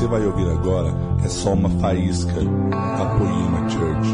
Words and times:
você 0.00 0.06
vai 0.06 0.24
ouvir 0.24 0.48
agora 0.48 0.88
é 1.22 1.28
só 1.28 1.52
uma 1.52 1.68
faísca 1.78 2.32
da 2.32 3.18
Poema 3.18 3.68
Church. 3.68 4.08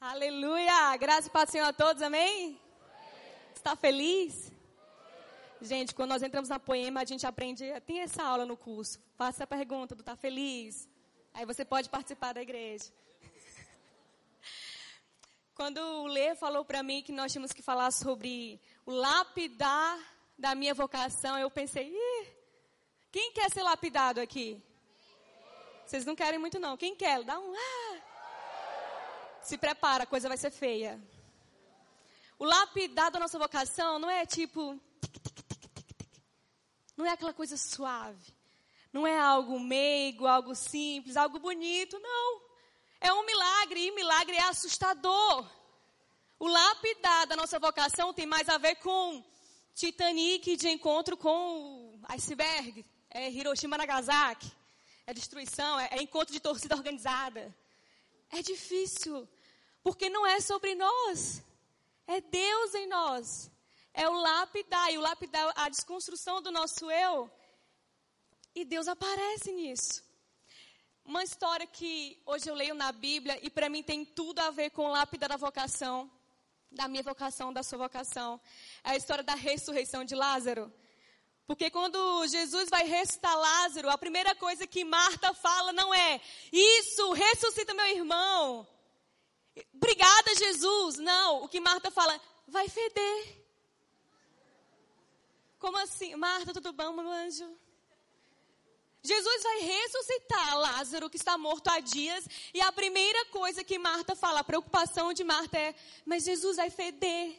Aleluia! 0.00 0.96
Graças 0.98 1.26
e 1.26 1.30
paz 1.30 1.50
Senhor 1.50 1.66
a 1.66 1.72
todos, 1.72 2.00
amém? 2.00 2.60
Está 3.52 3.74
feliz? 3.74 4.52
Gente, 5.60 5.96
quando 5.96 6.10
nós 6.10 6.22
entramos 6.22 6.48
na 6.48 6.60
poema, 6.60 7.00
a 7.00 7.04
gente 7.04 7.26
aprende, 7.26 7.64
tem 7.84 8.02
essa 8.02 8.22
aula 8.22 8.46
no 8.46 8.56
curso. 8.56 9.00
Faça 9.16 9.42
a 9.42 9.48
pergunta 9.48 9.96
do 9.96 10.04
tá 10.04 10.14
feliz. 10.14 10.88
Aí 11.32 11.44
você 11.44 11.64
pode 11.64 11.88
participar 11.88 12.34
da 12.34 12.40
igreja. 12.40 12.92
Quando 15.54 15.78
o 15.78 16.06
Lê 16.06 16.34
falou 16.34 16.64
para 16.64 16.82
mim 16.82 17.00
que 17.02 17.12
nós 17.12 17.30
tínhamos 17.30 17.52
que 17.52 17.62
falar 17.62 17.92
sobre 17.92 18.60
o 18.84 18.90
lapidar 18.90 19.98
da 20.36 20.52
minha 20.54 20.74
vocação, 20.74 21.38
eu 21.38 21.48
pensei, 21.48 21.88
Ih, 21.94 22.26
quem 23.12 23.32
quer 23.32 23.48
ser 23.52 23.62
lapidado 23.62 24.20
aqui? 24.20 24.60
Vocês 25.86 26.04
não 26.04 26.16
querem 26.16 26.40
muito 26.40 26.58
não. 26.58 26.76
Quem 26.76 26.96
quer? 26.96 27.22
Dá 27.22 27.38
um 27.38 27.54
ah. 27.54 28.00
Se 29.42 29.56
prepara, 29.56 30.02
a 30.02 30.06
coisa 30.06 30.26
vai 30.26 30.36
ser 30.36 30.50
feia. 30.50 31.00
O 32.36 32.44
lapidar 32.44 33.12
da 33.12 33.20
nossa 33.20 33.38
vocação 33.38 33.98
não 33.98 34.10
é 34.10 34.26
tipo 34.26 34.80
não 36.96 37.06
é 37.06 37.10
aquela 37.10 37.32
coisa 37.32 37.56
suave. 37.56 38.34
Não 38.92 39.06
é 39.06 39.18
algo 39.18 39.58
meigo, 39.60 40.26
algo 40.26 40.54
simples, 40.54 41.16
algo 41.16 41.38
bonito, 41.38 41.98
não. 41.98 42.43
É 43.04 43.12
um 43.12 43.22
milagre 43.26 43.86
e 43.86 43.90
milagre 43.90 44.34
é 44.34 44.44
assustador. 44.44 45.46
O 46.38 46.48
lapidar 46.48 47.26
da 47.26 47.36
nossa 47.36 47.58
vocação 47.58 48.14
tem 48.14 48.24
mais 48.24 48.48
a 48.48 48.56
ver 48.56 48.76
com 48.76 49.22
Titanic 49.74 50.56
de 50.56 50.70
encontro 50.70 51.14
com 51.14 51.98
o 51.98 52.00
iceberg. 52.08 52.82
É 53.10 53.30
Hiroshima 53.30 53.76
Nagasaki. 53.76 54.50
É 55.06 55.12
destruição, 55.12 55.78
é, 55.78 55.88
é 55.90 56.02
encontro 56.02 56.32
de 56.32 56.40
torcida 56.40 56.74
organizada. 56.74 57.54
É 58.30 58.40
difícil, 58.40 59.28
porque 59.82 60.08
não 60.08 60.26
é 60.26 60.40
sobre 60.40 60.74
nós. 60.74 61.42
É 62.06 62.22
Deus 62.22 62.74
em 62.74 62.86
nós. 62.86 63.50
É 63.92 64.08
o 64.08 64.14
lapidar, 64.14 64.90
e 64.90 64.96
o 64.96 65.02
lapidar, 65.02 65.52
a 65.56 65.68
desconstrução 65.68 66.40
do 66.40 66.50
nosso 66.50 66.90
eu. 66.90 67.30
E 68.54 68.64
Deus 68.64 68.88
aparece 68.88 69.52
nisso. 69.52 70.02
Uma 71.04 71.22
história 71.22 71.66
que 71.66 72.18
hoje 72.24 72.48
eu 72.48 72.54
leio 72.54 72.74
na 72.74 72.90
Bíblia 72.90 73.38
e 73.42 73.50
para 73.50 73.68
mim 73.68 73.82
tem 73.82 74.06
tudo 74.06 74.38
a 74.40 74.50
ver 74.50 74.70
com 74.70 74.88
lápida 74.88 75.28
da 75.28 75.36
vocação, 75.36 76.10
da 76.72 76.88
minha 76.88 77.02
vocação, 77.02 77.52
da 77.52 77.62
sua 77.62 77.76
vocação. 77.76 78.40
É 78.82 78.92
a 78.92 78.96
história 78.96 79.22
da 79.22 79.34
ressurreição 79.34 80.02
de 80.02 80.14
Lázaro. 80.14 80.72
Porque 81.46 81.70
quando 81.70 82.26
Jesus 82.26 82.70
vai 82.70 82.84
ressuscitar 82.84 83.36
Lázaro, 83.36 83.90
a 83.90 83.98
primeira 83.98 84.34
coisa 84.34 84.66
que 84.66 84.82
Marta 84.82 85.34
fala 85.34 85.74
não 85.74 85.92
é: 85.92 86.18
Isso, 86.50 87.12
ressuscita 87.12 87.74
meu 87.74 87.86
irmão. 87.86 88.66
Obrigada, 89.74 90.34
Jesus. 90.36 90.96
Não, 90.96 91.44
o 91.44 91.48
que 91.48 91.60
Marta 91.60 91.90
fala: 91.90 92.18
Vai 92.48 92.66
feder. 92.66 93.44
Como 95.58 95.76
assim? 95.76 96.16
Marta, 96.16 96.54
tudo 96.54 96.72
bom, 96.72 96.94
meu 96.94 97.10
anjo? 97.10 97.63
Jesus 99.06 99.42
vai 99.42 99.60
ressuscitar 99.60 100.58
Lázaro, 100.58 101.10
que 101.10 101.18
está 101.18 101.36
morto 101.36 101.68
há 101.68 101.78
dias, 101.78 102.24
e 102.54 102.60
a 102.62 102.72
primeira 102.72 103.26
coisa 103.26 103.62
que 103.62 103.78
Marta 103.78 104.16
fala, 104.16 104.40
a 104.40 104.44
preocupação 104.44 105.12
de 105.12 105.22
Marta 105.22 105.58
é: 105.58 105.74
mas 106.06 106.24
Jesus 106.24 106.56
vai 106.56 106.70
feder. 106.70 107.38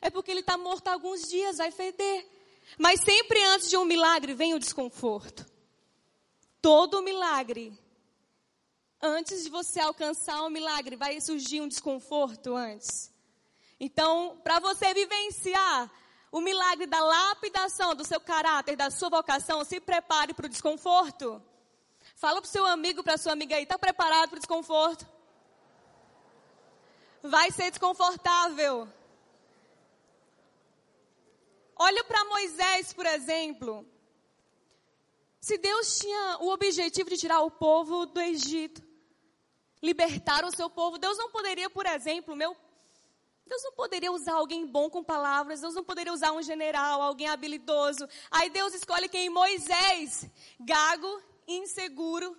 É 0.00 0.08
porque 0.08 0.30
ele 0.30 0.40
está 0.40 0.56
morto 0.56 0.88
há 0.88 0.92
alguns 0.94 1.28
dias, 1.28 1.58
vai 1.58 1.70
feder. 1.70 2.26
Mas 2.78 3.00
sempre 3.00 3.42
antes 3.44 3.68
de 3.68 3.76
um 3.76 3.84
milagre 3.84 4.32
vem 4.32 4.54
o 4.54 4.58
desconforto. 4.58 5.44
Todo 6.62 7.02
milagre, 7.02 7.78
antes 9.02 9.44
de 9.44 9.50
você 9.50 9.80
alcançar 9.80 10.42
um 10.44 10.50
milagre, 10.50 10.96
vai 10.96 11.20
surgir 11.20 11.60
um 11.60 11.68
desconforto 11.68 12.56
antes. 12.56 13.12
Então, 13.78 14.40
para 14.42 14.60
você 14.60 14.94
vivenciar 14.94 15.90
o 16.32 16.40
milagre 16.40 16.86
da 16.86 17.00
lapidação 17.00 17.94
do 17.94 18.04
seu 18.04 18.20
caráter, 18.20 18.76
da 18.76 18.90
sua 18.90 19.08
vocação, 19.08 19.64
se 19.64 19.80
prepare 19.80 20.32
para 20.32 20.46
o 20.46 20.48
desconforto. 20.48 21.42
Fala 22.14 22.40
para 22.40 22.48
o 22.48 22.50
seu 22.50 22.66
amigo, 22.66 23.02
para 23.02 23.14
a 23.14 23.18
sua 23.18 23.32
amiga 23.32 23.56
aí, 23.56 23.64
está 23.64 23.78
preparado 23.78 24.28
para 24.28 24.36
o 24.36 24.40
desconforto? 24.40 25.06
Vai 27.22 27.50
ser 27.50 27.70
desconfortável. 27.70 28.88
Olha 31.76 32.04
para 32.04 32.24
Moisés, 32.26 32.92
por 32.92 33.06
exemplo. 33.06 33.86
Se 35.40 35.56
Deus 35.58 35.98
tinha 35.98 36.36
o 36.40 36.50
objetivo 36.50 37.08
de 37.08 37.16
tirar 37.16 37.40
o 37.40 37.50
povo 37.50 38.06
do 38.06 38.20
Egito, 38.20 38.82
libertar 39.82 40.44
o 40.44 40.54
seu 40.54 40.68
povo, 40.68 40.98
Deus 40.98 41.16
não 41.16 41.30
poderia, 41.30 41.70
por 41.70 41.86
exemplo, 41.86 42.36
meu 42.36 42.54
Deus 43.50 43.64
não 43.64 43.72
poderia 43.72 44.12
usar 44.12 44.34
alguém 44.34 44.64
bom 44.64 44.88
com 44.88 45.02
palavras, 45.02 45.60
Deus 45.60 45.74
não 45.74 45.82
poderia 45.82 46.12
usar 46.12 46.30
um 46.30 46.40
general, 46.40 47.02
alguém 47.02 47.26
habilidoso. 47.26 48.08
Aí 48.30 48.48
Deus 48.48 48.72
escolhe 48.74 49.08
quem? 49.08 49.28
Moisés, 49.28 50.24
gago, 50.60 51.20
inseguro. 51.48 52.38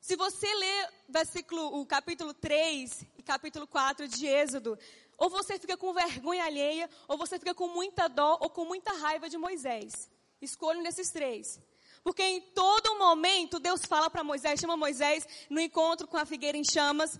Se 0.00 0.14
você 0.14 0.46
ler 0.46 0.92
versículo, 1.08 1.80
o 1.80 1.84
capítulo 1.84 2.32
3 2.32 3.04
e 3.18 3.22
capítulo 3.24 3.66
4 3.66 4.06
de 4.06 4.28
Êxodo, 4.28 4.78
ou 5.18 5.28
você 5.28 5.58
fica 5.58 5.76
com 5.76 5.92
vergonha 5.92 6.44
alheia, 6.44 6.88
ou 7.08 7.18
você 7.18 7.36
fica 7.36 7.52
com 7.52 7.66
muita 7.66 8.06
dó 8.06 8.38
ou 8.40 8.48
com 8.48 8.64
muita 8.64 8.92
raiva 8.92 9.28
de 9.28 9.36
Moisés. 9.36 10.08
Escolha 10.40 10.78
um 10.78 10.84
desses 10.84 11.10
três. 11.10 11.60
Porque 12.04 12.22
em 12.22 12.40
todo 12.40 12.96
momento 12.96 13.58
Deus 13.58 13.84
fala 13.84 14.08
para 14.08 14.22
Moisés, 14.22 14.60
chama 14.60 14.76
Moisés 14.76 15.26
no 15.50 15.60
encontro 15.60 16.06
com 16.06 16.16
a 16.16 16.24
figueira 16.24 16.56
em 16.56 16.62
chamas. 16.62 17.18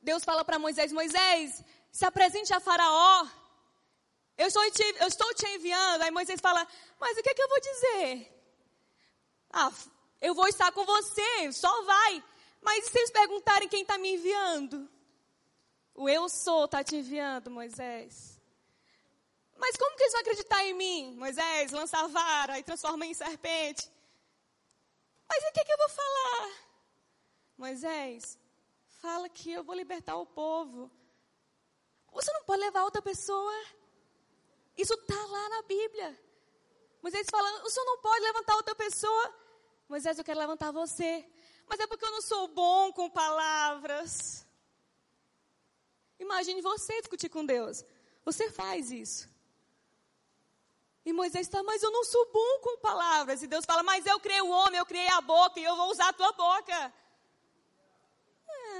Deus 0.00 0.24
fala 0.24 0.44
para 0.44 0.58
Moisés: 0.58 0.92
Moisés, 0.92 1.64
se 1.90 2.04
apresente 2.04 2.52
a 2.52 2.60
Faraó. 2.60 3.26
Eu 4.36 4.46
estou, 4.46 4.70
te, 4.70 4.82
eu 5.00 5.08
estou 5.08 5.34
te 5.34 5.46
enviando. 5.48 6.02
Aí 6.02 6.10
Moisés 6.10 6.40
fala: 6.40 6.66
Mas 7.00 7.16
o 7.18 7.22
que, 7.22 7.30
é 7.30 7.34
que 7.34 7.42
eu 7.42 7.48
vou 7.48 7.60
dizer? 7.60 8.34
Ah, 9.52 9.72
eu 10.20 10.34
vou 10.34 10.46
estar 10.48 10.70
com 10.72 10.84
você, 10.84 11.52
só 11.52 11.82
vai. 11.82 12.24
Mas 12.60 12.86
se 12.86 12.98
eles 12.98 13.10
perguntarem 13.10 13.68
quem 13.68 13.82
está 13.82 13.98
me 13.98 14.14
enviando? 14.14 14.88
O 15.94 16.08
eu 16.08 16.28
sou 16.28 16.66
está 16.66 16.84
te 16.84 16.96
enviando, 16.96 17.50
Moisés. 17.50 18.40
Mas 19.56 19.76
como 19.76 19.96
que 19.96 20.02
eles 20.04 20.12
vão 20.12 20.20
acreditar 20.20 20.64
em 20.64 20.74
mim? 20.74 21.16
Moisés, 21.16 21.72
lança 21.72 21.98
a 21.98 22.06
vara 22.06 22.58
e 22.58 22.62
transforma 22.62 23.04
em 23.04 23.14
serpente. 23.14 23.90
Mas 25.28 25.44
o 25.44 25.52
que, 25.52 25.60
é 25.60 25.64
que 25.64 25.72
eu 25.72 25.78
vou 25.78 25.88
falar? 25.88 26.50
Moisés, 27.56 28.38
fala 29.00 29.28
que 29.28 29.50
eu 29.52 29.64
vou 29.64 29.74
libertar 29.74 30.16
o 30.16 30.26
povo. 30.26 30.90
Você 32.12 32.32
não 32.32 32.44
pode 32.44 32.60
levar 32.60 32.84
outra 32.84 33.02
pessoa. 33.02 33.52
Isso 34.76 34.94
está 34.94 35.26
lá 35.26 35.48
na 35.48 35.62
Bíblia. 35.62 36.18
Moisés 37.02 37.26
falando, 37.30 37.64
o 37.64 37.70
senhor 37.70 37.86
não 37.86 37.98
pode 37.98 38.20
levantar 38.20 38.56
outra 38.56 38.74
pessoa. 38.74 39.34
Moisés, 39.88 40.18
eu 40.18 40.24
quero 40.24 40.38
levantar 40.38 40.72
você. 40.72 41.24
Mas 41.66 41.80
é 41.80 41.86
porque 41.86 42.04
eu 42.04 42.10
não 42.10 42.22
sou 42.22 42.48
bom 42.48 42.92
com 42.92 43.08
palavras. 43.10 44.46
Imagine 46.18 46.60
você 46.60 47.00
discutir 47.00 47.28
com 47.28 47.44
Deus. 47.44 47.84
Você 48.24 48.50
faz 48.50 48.90
isso. 48.90 49.28
E 51.04 51.12
Moisés 51.12 51.46
está, 51.46 51.62
mas 51.62 51.82
eu 51.82 51.90
não 51.90 52.04
sou 52.04 52.30
bom 52.32 52.60
com 52.60 52.78
palavras. 52.78 53.42
E 53.42 53.46
Deus 53.46 53.64
fala, 53.64 53.82
mas 53.82 54.04
eu 54.04 54.18
criei 54.20 54.42
o 54.42 54.50
homem, 54.50 54.78
eu 54.78 54.84
criei 54.84 55.08
a 55.08 55.20
boca 55.20 55.58
e 55.58 55.64
eu 55.64 55.76
vou 55.76 55.90
usar 55.90 56.08
a 56.08 56.12
tua 56.12 56.32
boca. 56.32 56.92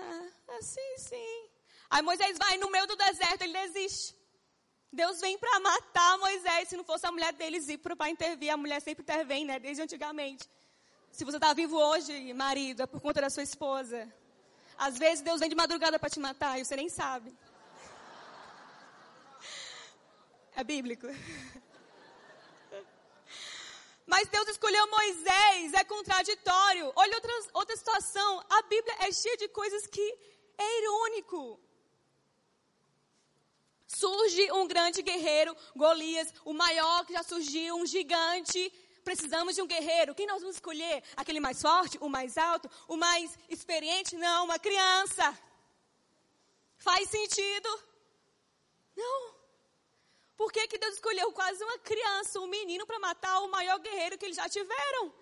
Ah, 0.00 0.56
assim 0.58 0.98
sim. 0.98 1.48
Aí 1.90 2.02
Moisés 2.02 2.36
vai 2.38 2.56
no 2.58 2.70
meio 2.70 2.86
do 2.86 2.96
deserto, 2.96 3.42
ele 3.42 3.52
desiste. 3.52 4.16
Deus 4.92 5.20
vem 5.20 5.36
para 5.38 5.60
matar 5.60 6.18
Moisés. 6.18 6.68
Se 6.68 6.76
não 6.76 6.84
fosse 6.84 7.06
a 7.06 7.12
mulher 7.12 7.32
deles 7.32 7.68
ir 7.68 7.78
para 7.78 8.08
intervir, 8.08 8.50
a 8.50 8.56
mulher 8.56 8.80
sempre 8.80 9.02
intervém, 9.02 9.44
né? 9.44 9.58
Desde 9.58 9.82
antigamente. 9.82 10.48
Se 11.10 11.24
você 11.24 11.36
está 11.36 11.52
vivo 11.52 11.76
hoje, 11.76 12.32
marido, 12.32 12.82
é 12.82 12.86
por 12.86 13.00
conta 13.00 13.20
da 13.20 13.30
sua 13.30 13.42
esposa. 13.42 14.12
Às 14.76 14.98
vezes 14.98 15.20
Deus 15.22 15.40
vem 15.40 15.48
de 15.48 15.56
madrugada 15.56 15.98
para 15.98 16.10
te 16.10 16.20
matar 16.20 16.58
e 16.58 16.64
você 16.64 16.76
nem 16.76 16.88
sabe. 16.88 17.32
É 20.54 20.64
bíblico. 20.64 21.06
Mas 24.08 24.26
Deus 24.28 24.48
escolheu 24.48 24.90
Moisés, 24.90 25.74
é 25.74 25.84
contraditório. 25.84 26.90
Olha 26.96 27.14
outra, 27.14 27.32
outra 27.52 27.76
situação. 27.76 28.42
A 28.48 28.62
Bíblia 28.62 28.96
é 29.00 29.12
cheia 29.12 29.36
de 29.36 29.48
coisas 29.48 29.86
que 29.86 30.06
é 30.56 30.78
irônico. 30.80 31.60
Surge 33.86 34.50
um 34.52 34.66
grande 34.66 35.02
guerreiro, 35.02 35.54
Golias, 35.76 36.32
o 36.42 36.54
maior 36.54 37.04
que 37.04 37.12
já 37.12 37.22
surgiu, 37.22 37.76
um 37.76 37.84
gigante. 37.84 38.72
Precisamos 39.04 39.54
de 39.54 39.60
um 39.60 39.66
guerreiro. 39.66 40.14
Quem 40.14 40.26
nós 40.26 40.40
vamos 40.40 40.56
escolher? 40.56 41.02
Aquele 41.14 41.38
mais 41.38 41.60
forte, 41.60 41.98
o 42.00 42.08
mais 42.08 42.38
alto, 42.38 42.70
o 42.88 42.96
mais 42.96 43.38
experiente? 43.50 44.16
Não, 44.16 44.46
uma 44.46 44.58
criança. 44.58 45.38
Faz 46.78 47.10
sentido? 47.10 47.68
Não. 48.96 49.37
Por 50.38 50.52
que, 50.52 50.68
que 50.68 50.78
Deus 50.78 50.94
escolheu 50.94 51.32
quase 51.32 51.62
uma 51.64 51.78
criança, 51.80 52.38
um 52.38 52.46
menino, 52.46 52.86
para 52.86 53.00
matar 53.00 53.40
o 53.40 53.50
maior 53.50 53.76
guerreiro 53.80 54.16
que 54.16 54.24
eles 54.24 54.36
já 54.36 54.48
tiveram? 54.48 55.12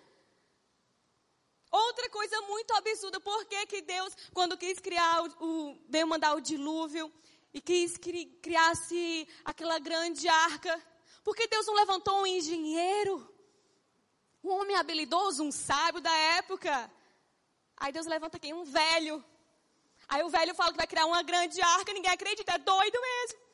Outra 1.71 2.07
coisa 2.11 2.39
muito 2.43 2.71
absurda, 2.75 3.19
por 3.19 3.43
que, 3.45 3.65
que 3.65 3.81
Deus, 3.81 4.15
quando 4.31 4.55
quis 4.55 4.77
criar, 4.77 5.23
o, 5.23 5.27
o, 5.43 5.81
veio 5.89 6.07
mandar 6.07 6.35
o 6.35 6.39
dilúvio 6.39 7.11
e 7.51 7.59
quis 7.59 7.97
cri, 7.97 8.27
criasse 8.43 9.27
aquela 9.43 9.79
grande 9.79 10.27
arca, 10.27 10.79
por 11.23 11.35
que 11.35 11.47
Deus 11.47 11.65
não 11.65 11.73
levantou 11.73 12.21
um 12.21 12.27
engenheiro? 12.27 13.27
Um 14.43 14.51
homem 14.51 14.75
habilidoso, 14.75 15.43
um 15.43 15.51
sábio 15.51 15.99
da 15.99 16.15
época. 16.37 16.91
Aí 17.75 17.91
Deus 17.91 18.05
levanta 18.05 18.37
quem? 18.37 18.53
Um 18.53 18.63
velho. 18.63 19.25
Aí 20.07 20.21
o 20.21 20.29
velho 20.29 20.53
fala 20.53 20.71
que 20.73 20.77
vai 20.77 20.87
criar 20.87 21.07
uma 21.07 21.23
grande 21.23 21.59
arca, 21.59 21.91
ninguém 21.91 22.11
acredita, 22.11 22.53
é 22.53 22.59
doido 22.59 23.01
mesmo. 23.01 23.46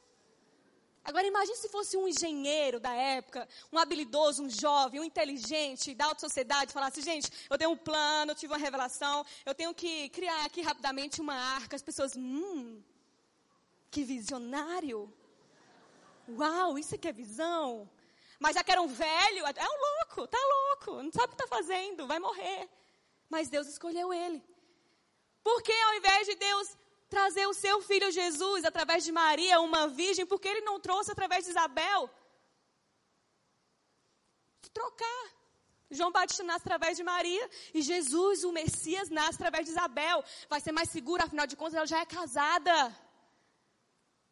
Agora 1.05 1.27
imagine 1.27 1.57
se 1.57 1.67
fosse 1.67 1.97
um 1.97 2.07
engenheiro 2.07 2.79
da 2.79 2.93
época, 2.93 3.47
um 3.71 3.77
habilidoso, 3.77 4.41
um 4.41 4.49
jovem, 4.49 5.01
um 5.01 5.03
inteligente 5.03 5.93
da 5.93 6.05
alta 6.05 6.21
sociedade, 6.21 6.71
falasse, 6.71 7.01
gente, 7.01 7.29
eu 7.49 7.57
tenho 7.57 7.71
um 7.71 7.77
plano, 7.77 8.31
eu 8.31 8.35
tive 8.35 8.53
uma 8.53 8.59
revelação, 8.59 9.25
eu 9.45 9.53
tenho 9.53 9.73
que 9.73 10.07
criar 10.09 10.45
aqui 10.45 10.61
rapidamente 10.61 11.19
uma 11.19 11.35
arca. 11.35 11.75
As 11.75 11.81
pessoas, 11.81 12.15
hum, 12.15 12.81
que 13.91 14.05
visionário. 14.05 15.11
Uau, 16.29 16.79
isso 16.79 16.95
aqui 16.95 17.09
é 17.09 17.11
visão. 17.11 17.89
Mas 18.39 18.55
já 18.55 18.63
que 18.63 18.71
era 18.71 18.81
um 18.81 18.87
velho, 18.87 19.45
é 19.45 19.67
um 19.67 19.79
louco, 19.87 20.27
tá 20.27 20.37
louco, 20.37 21.03
não 21.03 21.11
sabe 21.11 21.33
o 21.33 21.35
que 21.35 21.43
está 21.43 21.47
fazendo, 21.47 22.07
vai 22.07 22.19
morrer. 22.19 22.69
Mas 23.29 23.49
Deus 23.49 23.67
escolheu 23.67 24.13
ele. 24.13 24.41
Porque 25.43 25.71
ao 25.71 25.95
invés 25.95 26.27
de 26.27 26.35
Deus 26.35 26.77
trazer 27.13 27.45
o 27.47 27.53
seu 27.63 27.77
filho 27.89 28.09
Jesus 28.11 28.65
através 28.65 29.03
de 29.07 29.11
Maria, 29.11 29.61
uma 29.69 29.83
virgem, 29.87 30.25
porque 30.25 30.47
ele 30.47 30.61
não 30.69 30.79
trouxe 30.79 31.11
através 31.11 31.45
de 31.45 31.51
Isabel? 31.51 32.09
Trocar. 34.79 35.23
João 35.97 36.11
Batista 36.11 36.43
nasce 36.43 36.63
através 36.65 36.97
de 36.97 37.03
Maria 37.03 37.45
e 37.71 37.83
Jesus, 37.83 38.43
o 38.43 38.51
Messias, 38.51 39.09
nasce 39.09 39.35
através 39.35 39.65
de 39.65 39.71
Isabel. 39.71 40.23
Vai 40.49 40.59
ser 40.59 40.71
mais 40.71 40.89
seguro, 40.89 41.23
afinal 41.23 41.45
de 41.45 41.55
contas, 41.55 41.75
ela 41.75 41.85
já 41.85 41.99
é 41.99 42.05
casada. 42.05 42.75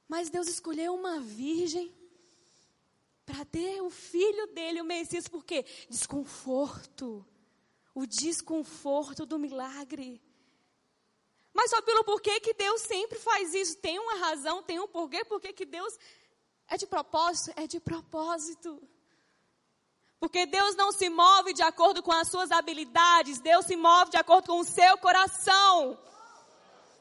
Mas 0.08 0.32
Deus 0.36 0.48
escolheu 0.48 0.96
uma 0.96 1.20
virgem 1.20 1.88
para 3.28 3.46
ter 3.46 3.80
o 3.82 3.92
filho 3.92 4.48
dele, 4.56 4.82
o 4.82 4.86
Messias, 4.86 5.28
por 5.28 5.46
quê? 5.46 5.64
Desconforto. 5.88 7.24
O 7.94 8.08
desconforto 8.08 9.24
do 9.32 9.38
milagre. 9.38 10.10
Mas 11.54 11.70
só 11.70 11.82
pelo 11.82 12.04
porquê 12.04 12.40
que 12.40 12.54
Deus 12.54 12.82
sempre 12.82 13.20
faz 13.20 13.54
isso. 13.54 13.78
Tem 13.78 14.00
uma 14.00 14.16
razão, 14.16 14.64
tem 14.64 14.80
um 14.80 14.88
porquê, 14.88 15.24
porque 15.26 15.54
que 15.54 15.66
Deus 15.66 15.98
é 16.68 16.78
de 16.78 16.88
propósito? 16.88 17.54
É 17.58 17.68
de 17.68 17.80
propósito. 17.80 18.82
Porque 20.20 20.46
Deus 20.46 20.76
não 20.76 20.92
se 20.92 21.10
move 21.10 21.52
de 21.54 21.64
acordo 21.64 22.04
com 22.04 22.12
as 22.12 22.28
suas 22.30 22.52
habilidades, 22.52 23.40
Deus 23.40 23.66
se 23.66 23.76
move 23.76 24.12
de 24.12 24.18
acordo 24.18 24.48
com 24.48 24.60
o 24.60 24.64
seu 24.64 24.98
coração. 25.00 25.98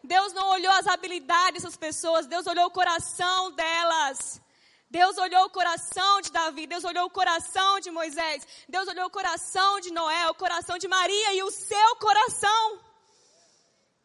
Deus 0.03 0.33
não 0.33 0.49
olhou 0.49 0.73
as 0.73 0.87
habilidades 0.87 1.63
dessas 1.63 1.77
pessoas, 1.77 2.27
Deus 2.27 2.47
olhou 2.47 2.67
o 2.67 2.71
coração 2.71 3.53
delas. 3.53 4.41
Deus 4.89 5.17
olhou 5.19 5.45
o 5.45 5.51
coração 5.51 6.21
de 6.21 6.33
Davi, 6.33 6.67
Deus 6.67 6.83
olhou 6.83 7.05
o 7.07 7.11
coração 7.11 7.79
de 7.79 7.91
Moisés, 7.93 8.45
Deus 8.69 8.89
olhou 8.89 9.07
o 9.07 9.11
coração 9.11 9.79
de 9.79 9.93
Noé, 9.93 10.29
o 10.29 10.35
coração 10.35 10.79
de 10.79 10.89
Maria 10.89 11.35
e 11.35 11.43
o 11.45 11.51
seu 11.51 11.97
coração. 11.97 12.81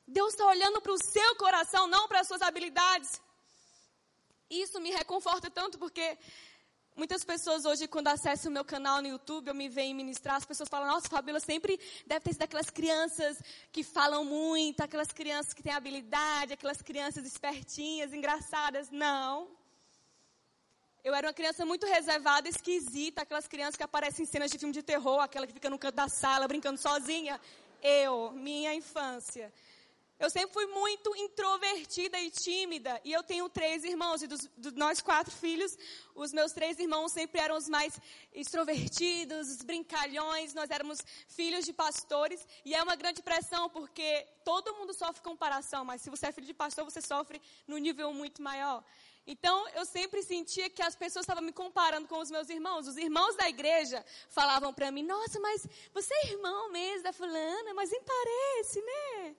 Deus 0.08 0.34
está 0.34 0.46
olhando 0.46 0.82
para 0.82 0.94
o 0.94 1.04
seu 1.04 1.36
coração, 1.36 1.88
não 1.88 2.08
para 2.08 2.20
as 2.20 2.28
suas 2.28 2.42
habilidades. 2.42 3.22
Isso 4.50 4.80
me 4.80 4.92
reconforta 4.92 5.50
tanto 5.50 5.80
porque 5.80 6.18
muitas 6.96 7.24
pessoas 7.24 7.66
hoje, 7.66 7.88
quando 7.88 8.08
acessam 8.08 8.52
o 8.52 8.54
meu 8.54 8.64
canal 8.64 9.02
no 9.02 9.08
YouTube, 9.08 9.48
eu 9.48 9.56
me 9.56 9.68
veem 9.68 9.94
ministrar, 9.94 10.36
as 10.36 10.46
pessoas 10.46 10.70
falam, 10.70 10.88
nossa, 10.88 11.10
Fabíola 11.10 11.40
sempre 11.40 11.80
deve 12.06 12.22
ter 12.22 12.34
sido 12.34 12.44
aquelas 12.44 12.70
crianças 12.70 13.42
que 13.72 13.84
falam 13.84 14.24
muito, 14.24 14.82
aquelas 14.82 15.12
crianças 15.12 15.54
que 15.54 15.64
têm 15.64 15.74
habilidade, 15.74 16.54
aquelas 16.54 16.82
crianças 16.82 17.26
espertinhas, 17.26 18.14
engraçadas. 18.14 18.90
Não. 18.92 19.50
Eu 21.04 21.14
era 21.14 21.28
uma 21.28 21.34
criança 21.34 21.66
muito 21.66 21.86
reservada, 21.86 22.48
esquisita, 22.48 23.24
aquelas 23.24 23.48
crianças 23.48 23.76
que 23.76 23.84
aparecem 23.84 24.24
em 24.24 24.28
cenas 24.28 24.52
de 24.52 24.58
filme 24.58 24.74
de 24.74 24.82
terror, 24.84 25.20
aquela 25.20 25.46
que 25.46 25.54
fica 25.54 25.70
no 25.70 25.78
canto 25.78 25.96
da 25.96 26.08
sala 26.08 26.48
brincando 26.48 26.80
sozinha. 26.80 27.40
Eu, 27.82 28.32
minha 28.32 28.74
infância. 28.74 29.52
Eu 30.18 30.30
sempre 30.30 30.54
fui 30.54 30.66
muito 30.68 31.14
introvertida 31.18 32.18
e 32.20 32.30
tímida. 32.30 33.02
E 33.04 33.12
eu 33.12 33.22
tenho 33.22 33.50
três 33.50 33.84
irmãos. 33.84 34.22
E 34.22 34.28
dos, 34.28 34.50
dos, 34.56 34.72
nós 34.74 35.02
quatro 35.02 35.32
filhos, 35.32 35.78
os 36.16 36.32
meus 36.32 36.54
três 36.54 36.80
irmãos 36.80 37.12
sempre 37.12 37.42
eram 37.42 37.58
os 37.58 37.68
mais 37.68 38.00
extrovertidos, 38.34 39.50
os 39.50 39.62
brincalhões. 39.62 40.54
Nós 40.54 40.72
éramos 40.72 41.00
filhos 41.28 41.66
de 41.66 41.74
pastores. 41.74 42.48
E 42.64 42.74
é 42.74 42.82
uma 42.82 42.96
grande 42.96 43.22
pressão, 43.22 43.70
porque 43.70 44.26
todo 44.46 44.74
mundo 44.76 44.94
sofre 44.94 45.22
comparação. 45.22 45.84
Mas 45.84 46.02
se 46.02 46.10
você 46.10 46.28
é 46.28 46.32
filho 46.32 46.48
de 46.48 46.54
pastor, 46.54 46.86
você 46.86 47.02
sofre 47.02 47.42
no 47.68 47.78
nível 47.78 48.14
muito 48.14 48.42
maior. 48.42 48.86
Então, 49.28 49.68
eu 49.70 49.86
sempre 49.86 50.22
sentia 50.24 50.70
que 50.70 50.82
as 50.82 50.96
pessoas 50.96 51.24
estavam 51.24 51.44
me 51.44 51.52
comparando 51.52 52.08
com 52.08 52.20
os 52.20 52.32
meus 52.32 52.48
irmãos. 52.48 52.88
Os 52.88 52.96
irmãos 52.96 53.36
da 53.36 53.50
igreja 53.50 54.06
falavam 54.30 54.74
para 54.74 54.92
mim: 54.92 55.04
Nossa, 55.04 55.40
mas 55.42 55.68
você 55.94 56.14
é 56.14 56.28
irmão 56.34 56.72
mesmo 56.72 57.04
da 57.04 57.12
fulana, 57.12 57.74
mas 57.74 57.90
nem 57.90 58.02
parece, 58.02 58.82
né? 58.82 59.36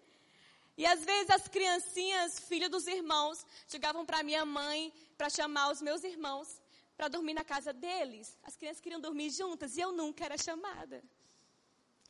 E 0.76 0.84
às 0.84 1.05
vezes 1.05 1.31
as 1.31 1.49
criancinhas, 1.49 2.38
filhas 2.38 2.70
dos 2.70 2.87
irmãos, 2.87 3.46
chegavam 3.67 4.05
para 4.05 4.23
minha 4.23 4.44
mãe 4.44 4.93
para 5.17 5.31
chamar 5.31 5.70
os 5.70 5.81
meus 5.81 6.05
irmãos 6.05 6.61
para 6.96 7.08
dormir 7.08 7.34
na 7.34 7.44
casa 7.44 7.73
deles. 7.73 8.38
As 8.43 8.56
crianças 8.56 8.81
queriam 8.81 9.00
dormir 9.00 9.31
juntas 9.31 9.76
e 9.76 9.81
eu 9.81 9.93
nunca 9.93 10.25
era 10.25 10.37
chamada. 10.37 11.02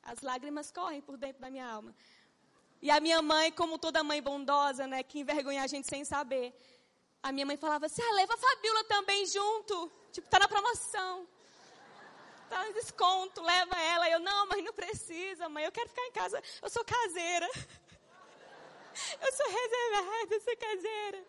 As 0.03 0.21
lágrimas 0.21 0.71
correm 0.71 1.01
por 1.01 1.17
dentro 1.17 1.41
da 1.41 1.51
minha 1.51 1.69
alma. 1.69 1.95
E 2.83 2.91
a 2.91 3.01
minha 3.01 3.23
mãe, 3.23 3.51
como 3.53 3.79
toda 3.79 4.05
mãe 4.05 4.21
bondosa, 4.21 4.87
né, 4.87 5.03
que 5.03 5.21
envergonha 5.21 5.63
a 5.63 5.67
gente 5.67 5.89
sem 5.89 6.05
saber, 6.05 6.55
a 7.23 7.33
minha 7.33 7.47
mãe 7.47 7.57
falava 7.57 7.87
assim: 7.87 8.03
ah, 8.03 8.13
leva 8.15 8.35
a 8.35 8.37
Fabiola 8.37 8.85
também 8.85 9.27
junto. 9.27 9.91
Tipo, 10.13 10.29
tá 10.29 10.39
na 10.39 10.49
promoção. 10.49 11.27
Tá 12.49 12.69
em 12.69 12.73
desconto, 12.73 13.43
leva 13.43 13.77
ela. 13.81 14.09
Eu, 14.09 14.21
não, 14.21 14.47
mas 14.47 14.65
não 14.65 14.73
precisa, 14.73 15.49
mãe. 15.49 15.65
Eu 15.65 15.73
quero 15.73 15.89
ficar 15.89 16.07
em 16.07 16.13
casa. 16.13 16.41
Eu 16.63 16.71
sou 16.71 16.85
caseira. 16.85 17.49
Eu 19.21 19.33
sou 19.33 19.47
reservada, 19.47 20.35
eu 20.35 20.41
sou 20.41 20.57
caseira. 20.57 21.25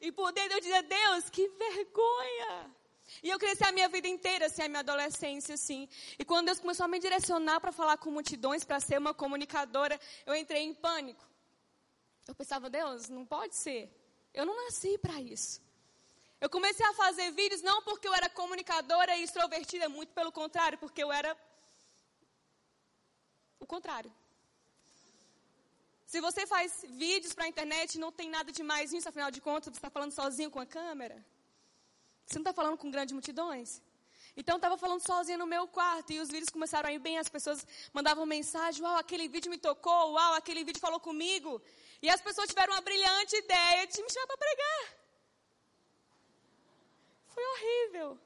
E 0.00 0.12
por 0.12 0.32
dentro 0.32 0.54
eu 0.54 0.60
dizia, 0.60 0.82
Deus, 0.82 1.30
que 1.30 1.48
vergonha. 1.48 2.74
E 3.22 3.28
eu 3.28 3.38
cresci 3.38 3.64
a 3.64 3.72
minha 3.72 3.88
vida 3.88 4.08
inteira, 4.08 4.46
assim, 4.46 4.62
a 4.62 4.68
minha 4.68 4.80
adolescência, 4.80 5.54
assim. 5.54 5.88
E 6.18 6.24
quando 6.24 6.46
Deus 6.46 6.60
começou 6.60 6.84
a 6.84 6.88
me 6.88 6.98
direcionar 6.98 7.60
para 7.60 7.72
falar 7.72 7.96
com 7.98 8.10
multidões, 8.10 8.64
para 8.64 8.80
ser 8.80 8.98
uma 8.98 9.12
comunicadora, 9.12 10.00
eu 10.26 10.34
entrei 10.34 10.62
em 10.62 10.74
pânico. 10.74 11.24
Eu 12.26 12.34
pensava, 12.34 12.70
Deus, 12.70 13.08
não 13.08 13.26
pode 13.26 13.54
ser. 13.54 13.90
Eu 14.32 14.46
não 14.46 14.64
nasci 14.64 14.96
para 14.98 15.20
isso. 15.20 15.62
Eu 16.40 16.48
comecei 16.50 16.84
a 16.84 16.94
fazer 16.94 17.30
vídeos 17.32 17.62
não 17.62 17.82
porque 17.82 18.08
eu 18.08 18.14
era 18.14 18.28
comunicadora 18.28 19.16
e 19.16 19.22
extrovertida, 19.22 19.88
muito 19.88 20.12
pelo 20.12 20.32
contrário, 20.32 20.78
porque 20.78 21.02
eu 21.02 21.12
era 21.12 21.36
o 23.60 23.66
contrário. 23.66 24.12
Se 26.06 26.20
você 26.20 26.46
faz 26.46 26.84
vídeos 26.88 27.34
para 27.34 27.44
a 27.44 27.48
internet, 27.48 27.98
não 27.98 28.12
tem 28.12 28.28
nada 28.28 28.52
de 28.52 28.62
mais 28.62 28.92
nisso, 28.92 29.08
afinal 29.08 29.30
de 29.30 29.40
contas, 29.40 29.72
você 29.72 29.78
está 29.78 29.90
falando 29.90 30.12
sozinho 30.12 30.50
com 30.50 30.60
a 30.60 30.66
câmera. 30.66 31.24
Você 32.26 32.36
não 32.38 32.42
está 32.42 32.52
falando 32.52 32.76
com 32.76 32.90
grandes 32.90 33.12
multidões. 33.12 33.80
Então, 34.36 34.54
eu 34.54 34.56
estava 34.56 34.76
falando 34.76 35.00
sozinha 35.00 35.38
no 35.38 35.46
meu 35.46 35.66
quarto 35.68 36.12
e 36.12 36.18
os 36.18 36.28
vídeos 36.28 36.50
começaram 36.50 36.88
a 36.88 36.92
ir 36.92 36.98
bem. 36.98 37.18
As 37.18 37.28
pessoas 37.28 37.64
mandavam 37.92 38.26
mensagem: 38.26 38.82
Uau, 38.82 38.96
aquele 38.96 39.28
vídeo 39.28 39.50
me 39.50 39.58
tocou. 39.58 40.12
Uau, 40.12 40.34
aquele 40.34 40.64
vídeo 40.64 40.80
falou 40.80 40.98
comigo. 40.98 41.62
E 42.02 42.08
as 42.10 42.20
pessoas 42.20 42.48
tiveram 42.48 42.74
uma 42.74 42.80
brilhante 42.80 43.36
ideia 43.36 43.86
de 43.86 44.02
me 44.02 44.10
chamar 44.10 44.26
para 44.26 44.36
pregar. 44.36 44.84
Foi 47.28 47.44
horrível. 47.52 48.18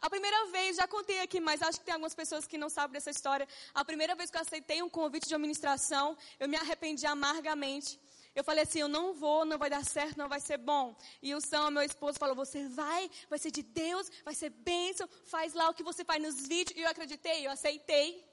A 0.00 0.08
primeira 0.08 0.46
vez, 0.46 0.76
já 0.76 0.88
contei 0.88 1.20
aqui, 1.20 1.40
mas 1.40 1.60
acho 1.60 1.78
que 1.78 1.84
tem 1.84 1.94
algumas 1.94 2.14
pessoas 2.14 2.46
que 2.46 2.56
não 2.56 2.68
sabem 2.68 2.94
dessa 2.94 3.10
história. 3.10 3.46
A 3.74 3.84
primeira 3.84 4.14
vez 4.14 4.30
que 4.30 4.36
eu 4.36 4.40
aceitei 4.40 4.82
um 4.82 4.88
convite 4.88 5.28
de 5.28 5.34
administração, 5.34 6.16
eu 6.38 6.48
me 6.48 6.56
arrependi 6.56 7.06
amargamente. 7.06 8.00
Eu 8.34 8.44
falei 8.44 8.62
assim, 8.62 8.78
eu 8.78 8.88
não 8.88 9.12
vou, 9.12 9.44
não 9.44 9.58
vai 9.58 9.68
dar 9.68 9.84
certo, 9.84 10.16
não 10.16 10.28
vai 10.28 10.40
ser 10.40 10.56
bom. 10.56 10.96
E 11.20 11.34
o 11.34 11.40
Sam, 11.40 11.70
meu 11.72 11.82
esposo, 11.82 12.18
falou, 12.18 12.34
você 12.34 12.66
vai, 12.68 13.10
vai 13.28 13.38
ser 13.38 13.50
de 13.50 13.62
Deus, 13.62 14.10
vai 14.24 14.34
ser 14.34 14.50
bênção, 14.50 15.08
faz 15.24 15.52
lá 15.52 15.68
o 15.68 15.74
que 15.74 15.82
você 15.82 16.04
faz 16.04 16.22
nos 16.22 16.46
vídeos. 16.46 16.78
E 16.78 16.82
eu 16.82 16.88
acreditei, 16.88 17.46
eu 17.46 17.50
aceitei. 17.50 18.24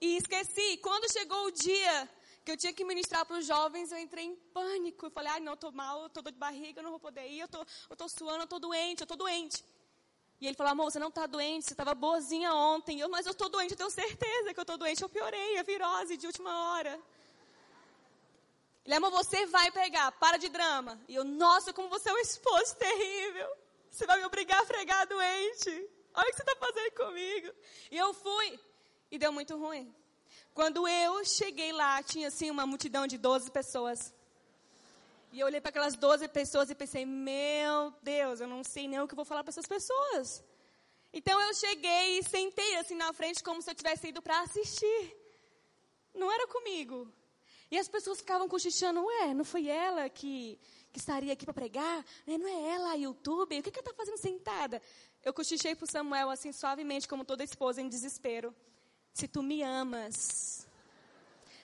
E 0.00 0.16
esqueci. 0.16 0.76
Quando 0.78 1.10
chegou 1.10 1.46
o 1.46 1.50
dia 1.50 2.08
que 2.44 2.50
eu 2.50 2.56
tinha 2.56 2.72
que 2.72 2.84
ministrar 2.84 3.24
para 3.24 3.38
os 3.38 3.46
jovens, 3.46 3.92
eu 3.92 3.98
entrei 3.98 4.24
em 4.24 4.36
pânico. 4.52 5.06
Eu 5.06 5.10
falei, 5.10 5.30
ai, 5.32 5.40
não, 5.40 5.54
estou 5.54 5.72
mal, 5.72 6.06
estou 6.06 6.22
de 6.22 6.32
barriga, 6.32 6.80
eu 6.80 6.84
não 6.84 6.90
vou 6.90 7.00
poder 7.00 7.26
ir, 7.28 7.40
eu 7.40 7.46
estou 7.92 8.08
suando, 8.08 8.40
eu 8.40 8.44
estou 8.44 8.58
doente, 8.58 9.00
eu 9.00 9.04
estou 9.04 9.16
doente. 9.16 9.64
E 10.40 10.46
ele 10.46 10.54
falou, 10.54 10.72
amor, 10.72 10.90
você 10.90 10.98
não 10.98 11.08
está 11.08 11.26
doente, 11.26 11.66
você 11.66 11.72
estava 11.72 11.94
boazinha 11.94 12.54
ontem. 12.54 13.00
Eu, 13.00 13.08
mas 13.08 13.26
eu 13.26 13.32
estou 13.32 13.48
doente, 13.48 13.72
eu 13.72 13.76
tenho 13.76 13.90
certeza 13.90 14.54
que 14.54 14.60
eu 14.60 14.62
estou 14.62 14.78
doente. 14.78 15.02
Eu 15.02 15.08
piorei, 15.08 15.58
a 15.58 15.62
virose 15.62 16.16
de 16.16 16.26
última 16.26 16.72
hora. 16.72 17.00
Ele 18.84 18.94
amor, 18.94 19.10
você 19.10 19.46
vai 19.46 19.70
pregar, 19.70 20.12
para 20.12 20.38
de 20.38 20.48
drama. 20.48 20.98
E 21.08 21.14
eu, 21.14 21.24
nossa, 21.24 21.72
como 21.72 21.88
você 21.88 22.08
é 22.08 22.12
um 22.12 22.18
esposo 22.18 22.76
terrível. 22.76 23.48
Você 23.90 24.06
vai 24.06 24.18
me 24.18 24.24
obrigar 24.24 24.62
a 24.62 24.66
pregar 24.66 25.06
doente. 25.06 25.70
Olha 26.14 26.28
o 26.28 26.30
que 26.30 26.36
você 26.36 26.42
está 26.42 26.56
fazendo 26.56 26.92
comigo. 26.92 27.52
E 27.90 27.98
eu 27.98 28.14
fui. 28.14 28.60
E 29.10 29.18
deu 29.18 29.32
muito 29.32 29.56
ruim. 29.56 29.92
Quando 30.54 30.86
eu 30.86 31.24
cheguei 31.24 31.72
lá, 31.72 32.02
tinha 32.02 32.28
assim 32.28 32.50
uma 32.50 32.66
multidão 32.66 33.06
de 33.06 33.18
12 33.18 33.50
pessoas. 33.50 34.14
E 35.32 35.40
eu 35.40 35.46
olhei 35.46 35.60
para 35.60 35.70
aquelas 35.70 35.94
12 35.94 36.26
pessoas 36.28 36.70
e 36.70 36.74
pensei, 36.74 37.04
meu 37.04 37.92
Deus, 38.02 38.40
eu 38.40 38.48
não 38.48 38.64
sei 38.64 38.88
nem 38.88 39.00
o 39.00 39.08
que 39.08 39.14
vou 39.14 39.24
falar 39.24 39.44
para 39.44 39.50
essas 39.50 39.66
pessoas. 39.66 40.42
Então 41.12 41.40
eu 41.40 41.54
cheguei 41.54 42.18
e 42.18 42.22
sentei 42.22 42.76
assim 42.76 42.94
na 42.94 43.12
frente 43.12 43.42
como 43.42 43.62
se 43.62 43.70
eu 43.70 43.74
tivesse 43.74 44.08
ido 44.08 44.22
para 44.22 44.40
assistir. 44.40 45.16
Não 46.14 46.32
era 46.32 46.46
comigo. 46.46 47.10
E 47.70 47.78
as 47.78 47.88
pessoas 47.88 48.18
ficavam 48.18 48.48
cochichando, 48.48 49.04
ué, 49.04 49.34
não 49.34 49.44
foi 49.44 49.68
ela 49.68 50.08
que, 50.08 50.58
que 50.90 50.98
estaria 50.98 51.32
aqui 51.32 51.44
para 51.44 51.54
pregar? 51.54 52.04
Né, 52.26 52.38
não 52.38 52.48
é 52.48 52.74
ela 52.74 52.90
a 52.92 52.94
YouTube? 52.94 53.58
O 53.58 53.62
que, 53.62 53.70
que 53.70 53.78
ela 53.78 53.86
está 53.86 53.94
fazendo 53.94 54.16
sentada? 54.16 54.80
Eu 55.22 55.34
cochichei 55.34 55.74
para 55.74 55.86
Samuel 55.86 56.30
assim 56.30 56.50
suavemente, 56.50 57.06
como 57.06 57.24
toda 57.24 57.44
esposa 57.44 57.82
em 57.82 57.88
desespero. 57.88 58.54
Se 59.12 59.28
tu 59.28 59.42
me 59.42 59.62
amas, 59.62 60.66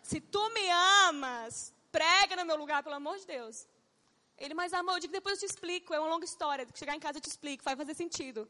se 0.03 0.21
tu 0.21 0.51
me 0.51 0.69
amas, 1.09 1.74
prega 1.97 2.35
no 2.37 2.45
meu 2.51 2.57
lugar, 2.63 2.83
pelo 2.83 2.97
amor 2.97 3.17
de 3.19 3.27
Deus. 3.37 3.57
Ele, 4.43 4.55
mas 4.61 4.73
amor, 4.73 4.95
eu 4.95 5.01
digo, 5.01 5.13
depois 5.13 5.35
eu 5.35 5.43
te 5.43 5.51
explico, 5.53 5.95
é 5.95 6.01
uma 6.01 6.09
longa 6.09 6.25
história. 6.25 6.67
Chegar 6.75 6.95
em 6.97 7.03
casa 7.05 7.19
eu 7.19 7.23
te 7.23 7.29
explico, 7.29 7.63
vai 7.63 7.77
fazer 7.77 7.95
sentido. 7.95 8.49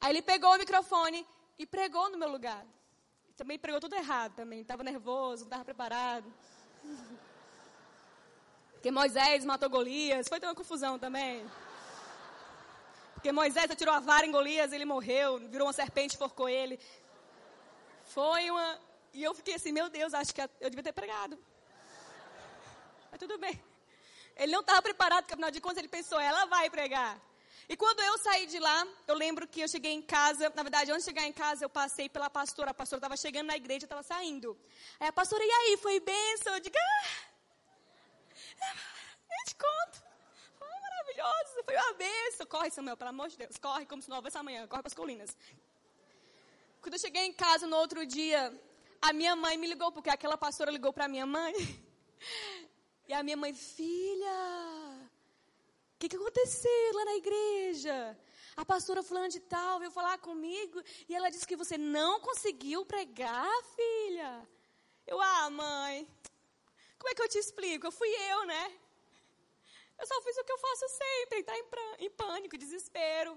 Aí 0.00 0.10
ele 0.12 0.20
pegou 0.20 0.50
o 0.54 0.58
microfone 0.58 1.26
e 1.58 1.64
pregou 1.64 2.10
no 2.10 2.18
meu 2.18 2.30
lugar. 2.36 2.62
Também 3.40 3.58
pregou 3.58 3.80
tudo 3.80 3.96
errado 3.96 4.34
também. 4.40 4.60
Estava 4.60 4.82
nervoso, 4.82 5.42
não 5.42 5.48
estava 5.48 5.64
preparado. 5.64 6.28
Porque 8.74 8.90
Moisés 8.90 9.46
matou 9.46 9.70
Golias. 9.70 10.28
Foi 10.28 10.38
ter 10.38 10.46
uma 10.46 10.54
confusão 10.54 10.98
também. 10.98 11.50
Porque 13.14 13.32
Moisés 13.32 13.70
atirou 13.70 13.94
a 13.94 14.00
vara 14.00 14.26
em 14.26 14.30
Golias, 14.30 14.72
ele 14.74 14.84
morreu, 14.84 15.38
virou 15.54 15.66
uma 15.66 15.72
serpente, 15.72 16.18
forcou 16.18 16.50
ele. 16.50 16.78
Foi 18.16 18.50
uma. 18.50 18.78
E 19.14 19.24
eu 19.24 19.32
fiquei 19.34 19.54
assim, 19.54 19.72
meu 19.72 19.88
Deus, 19.88 20.12
acho 20.12 20.34
que 20.34 20.42
eu 20.42 20.68
devia 20.68 20.82
ter 20.82 20.92
pregado. 20.92 21.38
Mas 23.14 23.20
tudo 23.20 23.38
bem. 23.38 23.62
Ele 24.34 24.50
não 24.50 24.60
estava 24.60 24.82
preparado, 24.82 25.22
porque 25.22 25.34
afinal 25.34 25.48
de 25.48 25.60
contas 25.60 25.78
ele 25.78 25.86
pensou, 25.86 26.18
ela 26.18 26.46
vai 26.46 26.68
pregar. 26.68 27.16
E 27.68 27.76
quando 27.76 28.00
eu 28.00 28.18
saí 28.18 28.44
de 28.44 28.58
lá, 28.58 28.84
eu 29.06 29.14
lembro 29.14 29.46
que 29.46 29.60
eu 29.60 29.68
cheguei 29.68 29.92
em 29.92 30.02
casa, 30.02 30.52
na 30.52 30.62
verdade, 30.64 30.90
antes 30.90 31.04
de 31.04 31.10
chegar 31.12 31.24
em 31.24 31.32
casa, 31.32 31.64
eu 31.64 31.70
passei 31.70 32.08
pela 32.08 32.28
pastora, 32.28 32.72
a 32.72 32.74
pastora 32.74 32.98
estava 32.98 33.16
chegando 33.16 33.46
na 33.46 33.56
igreja, 33.56 33.86
estava 33.86 34.02
saindo. 34.02 34.58
Aí 34.98 35.06
a 35.06 35.12
pastora, 35.12 35.44
e 35.44 35.48
aí, 35.48 35.76
foi 35.76 36.00
bênção? 36.00 36.54
Eu 36.54 36.58
digo, 36.58 36.76
ah, 36.76 38.74
nem 39.30 39.44
te 39.46 39.54
conto. 39.54 40.02
Foi 40.58 40.68
maravilhoso, 40.68 41.64
foi 41.64 41.76
uma 41.76 41.92
bênção. 41.92 42.46
Corre, 42.46 42.70
Samuel, 42.72 42.96
pelo 42.96 43.10
amor 43.10 43.28
de 43.28 43.38
Deus, 43.38 43.56
corre 43.58 43.86
como 43.86 44.02
se 44.02 44.08
não 44.08 44.16
houvesse 44.16 44.36
amanhã, 44.36 44.66
corre 44.66 44.82
para 44.82 44.88
as 44.88 44.94
colinas. 44.94 45.36
Quando 46.80 46.94
eu 46.94 46.98
cheguei 46.98 47.26
em 47.26 47.32
casa 47.32 47.64
no 47.68 47.76
outro 47.76 48.04
dia, 48.04 48.52
a 49.00 49.12
minha 49.12 49.36
mãe 49.36 49.56
me 49.56 49.68
ligou, 49.68 49.92
porque 49.92 50.10
aquela 50.10 50.36
pastora 50.36 50.72
ligou 50.72 50.92
para 50.92 51.06
minha 51.06 51.24
mãe. 51.24 51.54
E 53.06 53.12
a 53.12 53.22
minha 53.22 53.36
mãe, 53.36 53.52
filha, 53.52 54.38
o 55.94 55.98
que, 55.98 56.08
que 56.08 56.16
aconteceu 56.16 56.92
lá 56.94 57.04
na 57.04 57.16
igreja? 57.16 58.18
A 58.56 58.64
pastora 58.64 59.02
fulana 59.02 59.28
de 59.28 59.40
tal 59.40 59.78
veio 59.78 59.90
falar 59.90 60.16
comigo 60.18 60.82
e 61.08 61.14
ela 61.14 61.30
disse 61.30 61.46
que 61.46 61.56
você 61.56 61.76
não 61.76 62.20
conseguiu 62.20 62.86
pregar, 62.86 63.52
filha. 63.76 64.48
Eu, 65.06 65.20
ah, 65.20 65.50
mãe, 65.50 66.08
como 66.98 67.10
é 67.10 67.14
que 67.14 67.22
eu 67.22 67.28
te 67.28 67.38
explico? 67.38 67.86
Eu 67.86 67.92
fui 67.92 68.08
eu, 68.08 68.46
né? 68.46 68.78
Eu 69.98 70.06
só 70.06 70.20
fiz 70.22 70.36
o 70.38 70.44
que 70.44 70.52
eu 70.52 70.58
faço 70.58 70.88
sempre, 70.88 71.38
entrar 71.40 71.58
em, 71.58 71.64
em 72.06 72.10
pânico, 72.10 72.56
desespero. 72.56 73.36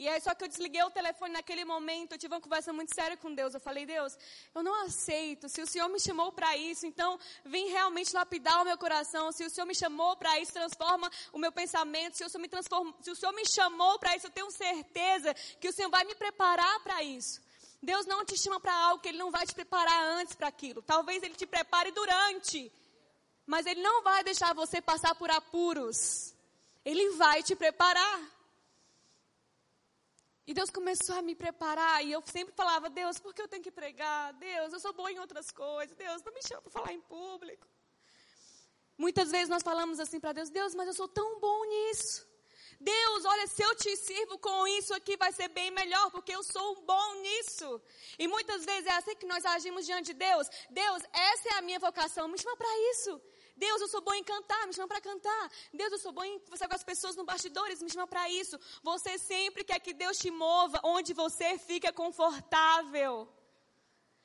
E 0.00 0.08
aí, 0.08 0.18
só 0.18 0.34
que 0.34 0.42
eu 0.42 0.48
desliguei 0.48 0.82
o 0.82 0.90
telefone 0.90 1.34
naquele 1.34 1.62
momento, 1.62 2.12
eu 2.12 2.18
tive 2.18 2.32
uma 2.32 2.40
conversa 2.40 2.72
muito 2.72 2.94
séria 2.94 3.18
com 3.18 3.34
Deus. 3.34 3.52
Eu 3.52 3.60
falei, 3.60 3.84
Deus, 3.84 4.16
eu 4.54 4.62
não 4.62 4.74
aceito. 4.86 5.46
Se 5.46 5.60
o 5.60 5.66
Senhor 5.66 5.90
me 5.90 6.00
chamou 6.00 6.32
para 6.32 6.56
isso, 6.56 6.86
então 6.86 7.20
vem 7.44 7.68
realmente 7.68 8.14
lapidar 8.14 8.62
o 8.62 8.64
meu 8.64 8.78
coração. 8.78 9.30
Se 9.30 9.44
o 9.44 9.50
Senhor 9.50 9.66
me 9.66 9.74
chamou 9.74 10.16
para 10.16 10.40
isso, 10.40 10.54
transforma 10.54 11.10
o 11.34 11.38
meu 11.38 11.52
pensamento. 11.52 12.16
Se 12.16 12.24
o 12.24 12.30
Senhor 12.30 12.40
me, 12.40 12.48
transforma, 12.48 12.94
se 13.02 13.10
o 13.10 13.14
Senhor 13.14 13.32
me 13.34 13.44
chamou 13.44 13.98
para 13.98 14.16
isso, 14.16 14.26
eu 14.26 14.30
tenho 14.30 14.50
certeza 14.50 15.34
que 15.60 15.68
o 15.68 15.72
Senhor 15.72 15.90
vai 15.90 16.02
me 16.04 16.14
preparar 16.14 16.80
para 16.80 17.02
isso. 17.02 17.42
Deus 17.82 18.06
não 18.06 18.24
te 18.24 18.38
chama 18.38 18.58
para 18.58 18.74
algo 18.74 19.02
que 19.02 19.08
Ele 19.10 19.18
não 19.18 19.30
vai 19.30 19.46
te 19.46 19.54
preparar 19.54 20.02
antes 20.02 20.34
para 20.34 20.48
aquilo. 20.48 20.80
Talvez 20.80 21.22
Ele 21.22 21.34
te 21.34 21.46
prepare 21.46 21.90
durante. 21.92 22.72
Mas 23.44 23.66
Ele 23.66 23.82
não 23.82 24.02
vai 24.02 24.24
deixar 24.24 24.54
você 24.54 24.80
passar 24.80 25.14
por 25.14 25.30
apuros. 25.30 26.34
Ele 26.86 27.10
vai 27.16 27.42
te 27.42 27.54
preparar. 27.54 28.39
E 30.50 30.54
Deus 30.58 30.68
começou 30.68 31.14
a 31.14 31.22
me 31.22 31.34
preparar. 31.42 32.04
E 32.04 32.10
eu 32.10 32.20
sempre 32.26 32.52
falava: 32.60 32.90
Deus, 32.90 33.20
por 33.24 33.32
que 33.32 33.40
eu 33.40 33.46
tenho 33.46 33.62
que 33.62 33.70
pregar? 33.70 34.32
Deus, 34.32 34.72
eu 34.72 34.80
sou 34.80 34.92
boa 34.92 35.10
em 35.12 35.20
outras 35.24 35.48
coisas. 35.52 35.96
Deus, 35.96 36.24
não 36.24 36.32
me 36.32 36.42
chama 36.42 36.62
para 36.62 36.72
falar 36.72 36.92
em 36.92 37.00
público. 37.02 37.68
Muitas 38.98 39.30
vezes 39.30 39.48
nós 39.48 39.62
falamos 39.62 40.00
assim 40.00 40.18
para 40.18 40.32
Deus: 40.32 40.50
Deus, 40.50 40.74
mas 40.74 40.88
eu 40.88 40.96
sou 41.00 41.06
tão 41.06 41.38
bom 41.38 41.64
nisso. 41.66 42.28
Deus, 42.80 43.24
olha, 43.26 43.46
se 43.46 43.62
eu 43.62 43.72
te 43.76 43.94
sirvo 43.96 44.38
com 44.38 44.66
isso 44.66 44.92
aqui 44.92 45.16
vai 45.16 45.30
ser 45.30 45.48
bem 45.48 45.70
melhor, 45.70 46.10
porque 46.10 46.34
eu 46.34 46.42
sou 46.42 46.68
bom 46.82 47.14
nisso. 47.26 47.80
E 48.18 48.26
muitas 48.26 48.64
vezes 48.64 48.86
é 48.86 48.96
assim 48.96 49.14
que 49.14 49.26
nós 49.26 49.44
agimos 49.44 49.86
diante 49.86 50.06
de 50.06 50.14
Deus. 50.14 50.48
Deus, 50.70 51.00
essa 51.12 51.48
é 51.50 51.58
a 51.58 51.62
minha 51.62 51.78
vocação, 51.78 52.26
me 52.26 52.38
chama 52.38 52.56
para 52.56 52.78
isso. 52.90 53.22
Deus, 53.64 53.80
eu 53.82 53.88
sou 53.88 54.00
bom 54.00 54.14
em 54.14 54.24
cantar, 54.24 54.66
me 54.66 54.72
chama 54.72 54.88
para 54.88 55.02
cantar. 55.02 55.44
Deus, 55.80 55.92
eu 55.92 55.98
sou 55.98 56.12
bom 56.12 56.24
em 56.24 56.38
conversar 56.44 56.66
com 56.66 56.78
as 56.80 56.88
pessoas 56.90 57.14
no 57.14 57.24
bastidores, 57.30 57.82
me 57.82 57.90
chama 57.90 58.06
para 58.06 58.24
isso. 58.40 58.58
Você 58.82 59.18
sempre 59.18 59.62
quer 59.64 59.78
que 59.80 59.92
Deus 59.92 60.16
te 60.16 60.30
mova 60.30 60.80
onde 60.82 61.12
você 61.12 61.58
fica 61.58 61.92
confortável. 61.92 63.28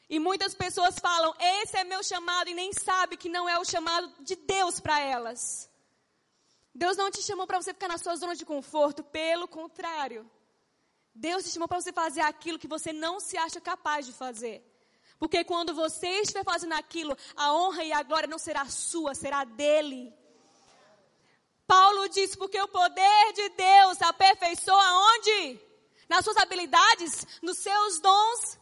E 0.10 0.20
muitas 0.20 0.54
pessoas 0.54 0.96
falam, 1.08 1.34
esse 1.58 1.76
é 1.78 1.84
meu 1.84 2.02
chamado, 2.12 2.50
e 2.50 2.54
nem 2.54 2.72
sabe 2.72 3.18
que 3.18 3.28
não 3.28 3.50
é 3.50 3.60
o 3.60 3.66
chamado 3.66 4.08
de 4.24 4.36
Deus 4.38 4.80
para 4.80 5.00
elas. 5.02 5.70
Deus 6.74 6.96
não 6.96 7.12
te 7.12 7.22
chamou 7.22 7.46
para 7.46 7.62
você 7.62 7.74
ficar 7.74 7.90
na 7.90 7.98
sua 7.98 8.16
zona 8.16 8.36
de 8.36 8.46
conforto, 8.46 9.04
pelo 9.04 9.48
contrário. 9.48 10.30
Deus 11.14 11.44
te 11.44 11.50
chamou 11.50 11.68
para 11.68 11.82
você 11.82 11.92
fazer 11.92 12.22
aquilo 12.22 12.60
que 12.60 12.74
você 12.76 12.94
não 12.94 13.20
se 13.20 13.38
acha 13.38 13.60
capaz 13.60 14.06
de 14.06 14.14
fazer. 14.14 14.58
Porque 15.26 15.44
quando 15.44 15.74
você 15.74 16.08
estiver 16.22 16.44
fazendo 16.44 16.74
aquilo, 16.74 17.18
a 17.36 17.52
honra 17.52 17.84
e 17.84 17.92
a 17.92 18.04
glória 18.04 18.28
não 18.28 18.38
será 18.38 18.64
sua, 18.68 19.16
será 19.16 19.44
dele. 19.44 20.14
Paulo 21.66 22.08
diz: 22.10 22.36
porque 22.36 22.62
o 22.62 22.68
poder 22.68 23.34
de 23.34 23.50
Deus 23.50 24.00
aperfeiçoa 24.04 25.16
onde? 25.16 25.60
Nas 26.08 26.24
suas 26.24 26.38
habilidades, 26.38 27.26
nos 27.42 27.58
seus 27.58 28.00
dons. 28.00 28.60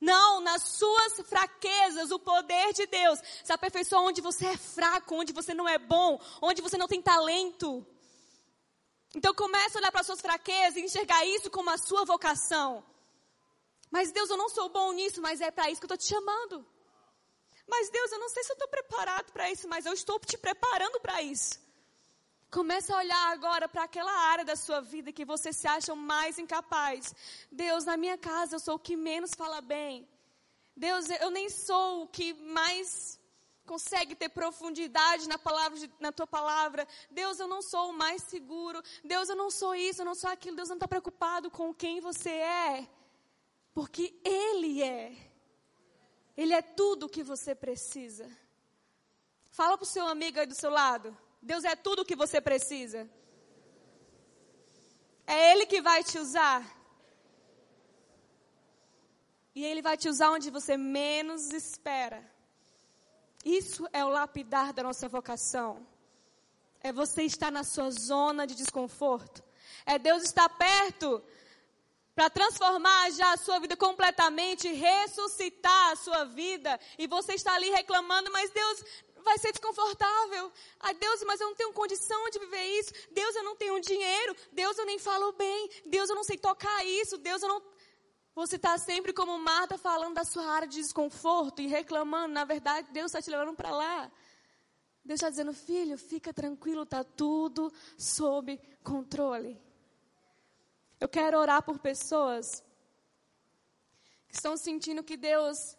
Não, 0.00 0.40
nas 0.40 0.62
suas 0.62 1.20
fraquezas, 1.28 2.10
o 2.10 2.18
poder 2.18 2.72
de 2.72 2.86
Deus 2.86 3.20
se 3.44 3.52
aperfeiçoa 3.52 4.00
onde 4.00 4.22
você 4.22 4.46
é 4.46 4.56
fraco, 4.56 5.16
onde 5.16 5.34
você 5.34 5.52
não 5.52 5.68
é 5.68 5.76
bom, 5.76 6.18
onde 6.40 6.62
você 6.62 6.78
não 6.78 6.88
tem 6.88 7.02
talento. 7.02 7.86
Então 9.14 9.34
comece 9.34 9.76
a 9.76 9.80
olhar 9.80 9.92
para 9.92 10.00
as 10.00 10.06
suas 10.06 10.22
fraquezas 10.22 10.76
e 10.76 10.80
enxergar 10.80 11.26
isso 11.26 11.50
como 11.50 11.68
a 11.68 11.76
sua 11.76 12.06
vocação. 12.06 12.82
Mas 13.94 14.10
Deus, 14.10 14.28
eu 14.28 14.36
não 14.36 14.48
sou 14.48 14.68
bom 14.68 14.90
nisso, 14.92 15.22
mas 15.22 15.40
é 15.40 15.52
para 15.52 15.70
isso 15.70 15.80
que 15.80 15.84
eu 15.84 15.94
estou 15.94 16.02
te 16.04 16.08
chamando. 16.12 16.66
Mas 17.72 17.90
Deus, 17.90 18.10
eu 18.10 18.18
não 18.18 18.28
sei 18.28 18.42
se 18.42 18.50
eu 18.50 18.54
estou 18.54 18.66
preparado 18.66 19.30
para 19.32 19.48
isso, 19.52 19.68
mas 19.68 19.86
eu 19.86 19.92
estou 19.92 20.18
te 20.18 20.36
preparando 20.36 20.98
para 20.98 21.22
isso. 21.22 21.60
Começa 22.50 22.92
a 22.92 22.98
olhar 22.98 23.32
agora 23.32 23.68
para 23.68 23.84
aquela 23.84 24.12
área 24.32 24.44
da 24.44 24.56
sua 24.56 24.80
vida 24.80 25.12
que 25.12 25.24
você 25.24 25.52
se 25.52 25.68
acha 25.68 25.94
mais 25.94 26.40
incapaz. 26.40 27.14
Deus, 27.52 27.84
na 27.84 27.96
minha 27.96 28.18
casa 28.18 28.56
eu 28.56 28.60
sou 28.66 28.74
o 28.74 28.80
que 28.80 28.96
menos 28.96 29.32
fala 29.32 29.60
bem. 29.60 30.08
Deus, 30.76 31.08
eu 31.08 31.30
nem 31.30 31.48
sou 31.48 32.02
o 32.02 32.08
que 32.08 32.34
mais 32.58 33.20
consegue 33.64 34.16
ter 34.16 34.28
profundidade 34.28 35.28
na 35.28 35.38
palavra, 35.38 35.78
na 36.00 36.10
tua 36.10 36.26
palavra. 36.26 36.84
Deus, 37.12 37.38
eu 37.38 37.46
não 37.46 37.62
sou 37.62 37.90
o 37.90 37.98
mais 38.04 38.24
seguro. 38.24 38.82
Deus, 39.04 39.28
eu 39.28 39.36
não 39.36 39.52
sou 39.52 39.72
isso, 39.72 40.02
eu 40.02 40.04
não 40.04 40.16
sou 40.16 40.30
aquilo. 40.30 40.56
Deus 40.56 40.68
não 40.68 40.76
está 40.76 40.88
preocupado 40.88 41.48
com 41.48 41.72
quem 41.72 42.00
você 42.00 42.30
é. 42.30 42.88
Porque 43.74 44.14
Ele 44.24 44.82
é. 44.82 45.12
Ele 46.36 46.54
é 46.54 46.62
tudo 46.62 47.06
o 47.06 47.08
que 47.08 47.22
você 47.22 47.54
precisa. 47.54 48.30
Fala 49.50 49.76
para 49.76 49.84
o 49.84 49.86
seu 49.86 50.06
amigo 50.06 50.38
aí 50.38 50.46
do 50.46 50.54
seu 50.54 50.70
lado. 50.70 51.16
Deus 51.42 51.64
é 51.64 51.74
tudo 51.76 52.02
o 52.02 52.04
que 52.04 52.16
você 52.16 52.40
precisa. 52.40 53.08
É 55.26 55.52
Ele 55.52 55.66
que 55.66 55.82
vai 55.82 56.02
te 56.04 56.18
usar. 56.18 56.62
E 59.54 59.64
Ele 59.64 59.82
vai 59.82 59.96
te 59.96 60.08
usar 60.08 60.30
onde 60.30 60.50
você 60.50 60.76
menos 60.76 61.52
espera. 61.52 62.24
Isso 63.44 63.86
é 63.92 64.04
o 64.04 64.08
lapidar 64.08 64.72
da 64.72 64.82
nossa 64.82 65.08
vocação. 65.08 65.86
É 66.80 66.92
você 66.92 67.22
estar 67.22 67.50
na 67.50 67.64
sua 67.64 67.90
zona 67.90 68.46
de 68.46 68.54
desconforto. 68.54 69.42
É 69.84 69.98
Deus 69.98 70.22
estar 70.22 70.48
perto 70.48 71.22
para 72.14 72.30
transformar 72.30 73.10
já 73.10 73.32
a 73.32 73.36
sua 73.36 73.58
vida 73.58 73.76
completamente, 73.76 74.72
ressuscitar 74.72 75.92
a 75.92 75.96
sua 75.96 76.24
vida, 76.24 76.78
e 76.98 77.06
você 77.06 77.34
está 77.34 77.54
ali 77.54 77.70
reclamando, 77.70 78.30
mas 78.30 78.50
Deus, 78.50 78.84
vai 79.24 79.38
ser 79.38 79.50
desconfortável. 79.50 80.52
Ai, 80.78 80.94
Deus, 80.94 81.24
mas 81.26 81.40
eu 81.40 81.48
não 81.48 81.54
tenho 81.56 81.72
condição 81.72 82.30
de 82.30 82.38
viver 82.38 82.64
isso. 82.78 82.92
Deus, 83.10 83.34
eu 83.34 83.42
não 83.42 83.56
tenho 83.56 83.80
dinheiro. 83.80 84.36
Deus, 84.52 84.78
eu 84.78 84.86
nem 84.86 84.98
falo 84.98 85.32
bem. 85.32 85.70
Deus, 85.86 86.08
eu 86.08 86.14
não 86.14 86.22
sei 86.22 86.36
tocar 86.36 86.84
isso. 86.84 87.16
Deus, 87.18 87.42
eu 87.42 87.48
não. 87.48 87.62
Você 88.34 88.56
está 88.56 88.76
sempre 88.78 89.12
como 89.12 89.38
Marta 89.38 89.78
falando 89.78 90.14
da 90.14 90.24
sua 90.24 90.44
área 90.46 90.68
de 90.68 90.80
desconforto 90.80 91.62
e 91.62 91.66
reclamando. 91.66 92.34
Na 92.34 92.44
verdade, 92.44 92.88
Deus 92.92 93.06
está 93.06 93.22
te 93.22 93.30
levando 93.30 93.56
para 93.56 93.70
lá. 93.70 94.12
Deus 95.04 95.18
está 95.18 95.30
dizendo, 95.30 95.52
filho, 95.52 95.96
fica 95.98 96.32
tranquilo, 96.32 96.82
está 96.82 97.02
tudo 97.02 97.72
sob 97.96 98.58
controle. 98.82 99.60
Eu 101.00 101.08
quero 101.08 101.38
orar 101.38 101.62
por 101.62 101.78
pessoas 101.78 102.62
que 104.28 104.34
estão 104.34 104.56
sentindo 104.56 105.02
que 105.02 105.16
Deus 105.16 105.76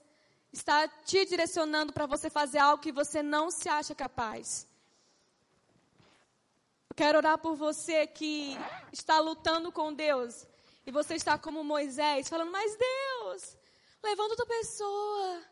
está 0.51 0.87
te 0.87 1.25
direcionando 1.25 1.91
para 1.91 2.05
você 2.05 2.29
fazer 2.29 2.59
algo 2.59 2.81
que 2.81 2.91
você 2.91 3.21
não 3.21 3.51
se 3.51 3.67
acha 3.67 3.93
capaz. 3.93 4.67
Eu 6.89 6.95
quero 6.95 7.17
orar 7.17 7.37
por 7.37 7.55
você 7.55 8.07
que 8.07 8.57
está 8.91 9.19
lutando 9.19 9.71
com 9.71 9.93
Deus 9.93 10.47
e 10.85 10.91
você 10.91 11.15
está 11.15 11.37
como 11.37 11.63
Moisés, 11.63 12.29
falando: 12.29 12.51
Mas 12.51 12.77
Deus, 12.77 13.57
levanta 14.03 14.31
outra 14.31 14.45
pessoa. 14.45 15.43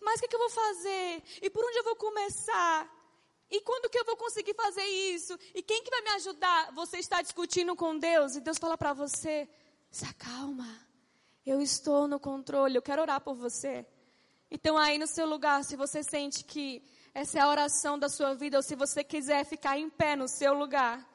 Mas 0.00 0.18
o 0.18 0.22
que, 0.22 0.28
que 0.28 0.34
eu 0.34 0.40
vou 0.40 0.50
fazer? 0.50 1.22
E 1.40 1.50
por 1.50 1.64
onde 1.64 1.78
eu 1.78 1.84
vou 1.84 1.96
começar? 1.96 2.88
E 3.52 3.60
quando 3.60 3.90
que 3.90 3.98
eu 3.98 4.04
vou 4.06 4.16
conseguir 4.16 4.54
fazer 4.54 4.82
isso? 4.82 5.38
E 5.54 5.62
quem 5.62 5.84
que 5.84 5.90
vai 5.90 6.00
me 6.00 6.08
ajudar? 6.12 6.72
Você 6.72 6.96
está 6.96 7.20
discutindo 7.20 7.76
com 7.76 7.98
Deus 7.98 8.34
e 8.34 8.40
Deus 8.40 8.56
fala 8.56 8.78
para 8.78 8.94
você: 8.94 9.46
se 9.90 10.06
acalma, 10.06 10.66
eu 11.44 11.60
estou 11.60 12.08
no 12.08 12.18
controle, 12.18 12.76
eu 12.76 12.80
quero 12.80 13.02
orar 13.02 13.20
por 13.20 13.34
você. 13.34 13.86
Então, 14.50 14.78
aí 14.78 14.96
no 14.96 15.06
seu 15.06 15.26
lugar, 15.26 15.62
se 15.64 15.76
você 15.76 16.02
sente 16.02 16.44
que 16.44 16.82
essa 17.12 17.38
é 17.38 17.42
a 17.42 17.48
oração 17.48 17.98
da 17.98 18.08
sua 18.08 18.34
vida, 18.34 18.56
ou 18.56 18.62
se 18.62 18.74
você 18.74 19.04
quiser 19.04 19.44
ficar 19.44 19.78
em 19.78 19.90
pé 19.90 20.16
no 20.16 20.26
seu 20.28 20.54
lugar, 20.54 21.06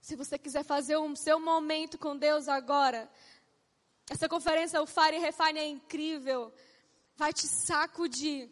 se 0.00 0.16
você 0.16 0.36
quiser 0.36 0.64
fazer 0.64 0.96
o 0.96 1.14
seu 1.14 1.38
momento 1.38 1.96
com 1.96 2.16
Deus 2.16 2.48
agora, 2.48 3.08
essa 4.10 4.28
conferência, 4.28 4.82
o 4.82 4.86
Fire 4.86 5.18
Refine 5.18 5.60
é 5.60 5.68
incrível, 5.68 6.52
vai 7.14 7.32
te 7.32 7.46
sacudir. 7.46 8.50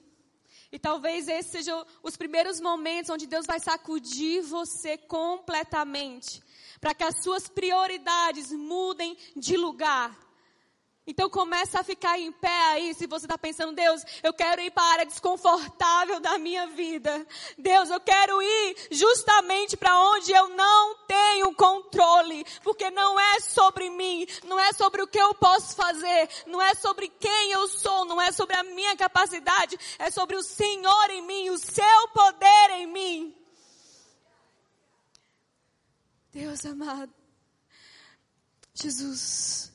E 0.72 0.78
talvez 0.78 1.26
esses 1.26 1.50
sejam 1.50 1.84
os 2.02 2.16
primeiros 2.16 2.60
momentos 2.60 3.10
onde 3.10 3.26
Deus 3.26 3.46
vai 3.46 3.58
sacudir 3.58 4.42
você 4.42 4.96
completamente, 4.96 6.42
para 6.80 6.94
que 6.94 7.02
as 7.02 7.22
suas 7.22 7.48
prioridades 7.48 8.52
mudem 8.52 9.16
de 9.34 9.56
lugar. 9.56 10.16
Então 11.06 11.30
começa 11.30 11.80
a 11.80 11.84
ficar 11.84 12.18
em 12.18 12.30
pé 12.30 12.64
aí, 12.66 12.94
se 12.94 13.06
você 13.06 13.24
está 13.24 13.38
pensando, 13.38 13.72
Deus, 13.72 14.04
eu 14.22 14.32
quero 14.32 14.60
ir 14.60 14.70
para 14.70 14.82
a 14.82 14.92
área 14.92 15.06
desconfortável 15.06 16.20
da 16.20 16.38
minha 16.38 16.66
vida. 16.68 17.26
Deus, 17.56 17.88
eu 17.88 17.98
quero 18.00 18.40
ir 18.42 18.76
justamente 18.90 19.76
para 19.76 19.98
onde 19.98 20.30
eu 20.30 20.50
não 20.50 20.94
tenho 21.06 21.54
controle, 21.54 22.44
porque 22.62 22.90
não 22.90 23.18
é 23.18 23.40
sobre 23.40 23.88
mim, 23.88 24.26
não 24.44 24.60
é 24.60 24.72
sobre 24.74 25.02
o 25.02 25.06
que 25.08 25.18
eu 25.18 25.34
posso 25.34 25.74
fazer, 25.74 26.28
não 26.46 26.60
é 26.60 26.74
sobre 26.74 27.08
quem 27.08 27.50
eu 27.50 27.66
sou, 27.66 28.04
não 28.04 28.20
é 28.20 28.30
sobre 28.30 28.54
a 28.56 28.62
minha 28.62 28.94
capacidade, 28.96 29.78
é 29.98 30.10
sobre 30.10 30.36
o 30.36 30.42
Senhor 30.42 31.10
em 31.10 31.22
mim, 31.22 31.50
o 31.50 31.58
seu 31.58 32.08
poder 32.14 32.70
em 32.72 32.86
mim. 32.86 33.36
Deus 36.30 36.64
amado, 36.64 37.12
Jesus. 38.74 39.69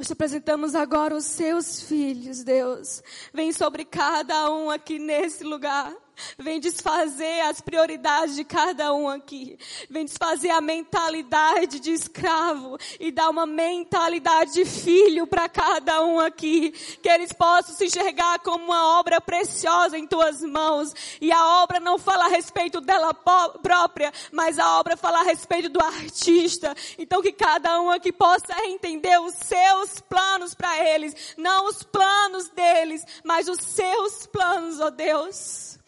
Nós 0.00 0.06
te 0.06 0.14
apresentamos 0.14 0.74
agora 0.74 1.14
os 1.14 1.26
seus 1.26 1.82
filhos, 1.82 2.42
Deus. 2.42 3.02
Vem 3.34 3.52
sobre 3.52 3.84
cada 3.84 4.50
um 4.50 4.70
aqui 4.70 4.98
nesse 4.98 5.44
lugar. 5.44 5.94
Vem 6.38 6.60
desfazer 6.60 7.40
as 7.42 7.60
prioridades 7.60 8.34
de 8.34 8.44
cada 8.44 8.92
um 8.94 9.08
aqui. 9.08 9.58
Vem 9.88 10.04
desfazer 10.04 10.50
a 10.50 10.60
mentalidade 10.60 11.80
de 11.80 11.92
escravo 11.92 12.78
e 12.98 13.10
dar 13.10 13.30
uma 13.30 13.46
mentalidade 13.46 14.52
de 14.52 14.64
filho 14.64 15.26
para 15.26 15.48
cada 15.48 16.04
um 16.04 16.20
aqui. 16.20 16.70
Que 17.02 17.08
eles 17.08 17.32
possam 17.32 17.74
se 17.74 17.86
enxergar 17.86 18.38
como 18.40 18.64
uma 18.64 18.98
obra 18.98 19.20
preciosa 19.20 19.98
em 19.98 20.06
tuas 20.06 20.40
mãos. 20.42 20.92
E 21.20 21.32
a 21.32 21.62
obra 21.62 21.80
não 21.80 21.98
fala 21.98 22.26
a 22.26 22.28
respeito 22.28 22.80
dela 22.80 23.12
própria, 23.14 24.12
mas 24.32 24.58
a 24.58 24.78
obra 24.78 24.96
fala 24.96 25.20
a 25.20 25.24
respeito 25.24 25.68
do 25.68 25.82
artista. 25.82 26.74
Então 26.98 27.22
que 27.22 27.32
cada 27.32 27.80
um 27.80 27.90
aqui 27.90 28.12
possa 28.12 28.54
entender 28.66 29.18
os 29.20 29.34
seus 29.34 30.00
planos 30.00 30.54
para 30.54 30.78
eles. 30.88 31.34
Não 31.36 31.66
os 31.66 31.82
planos 31.82 32.48
deles, 32.48 33.04
mas 33.24 33.48
os 33.48 33.60
seus 33.60 34.26
planos, 34.26 34.80
ó 34.80 34.86
oh 34.86 34.90
Deus. 34.90 35.79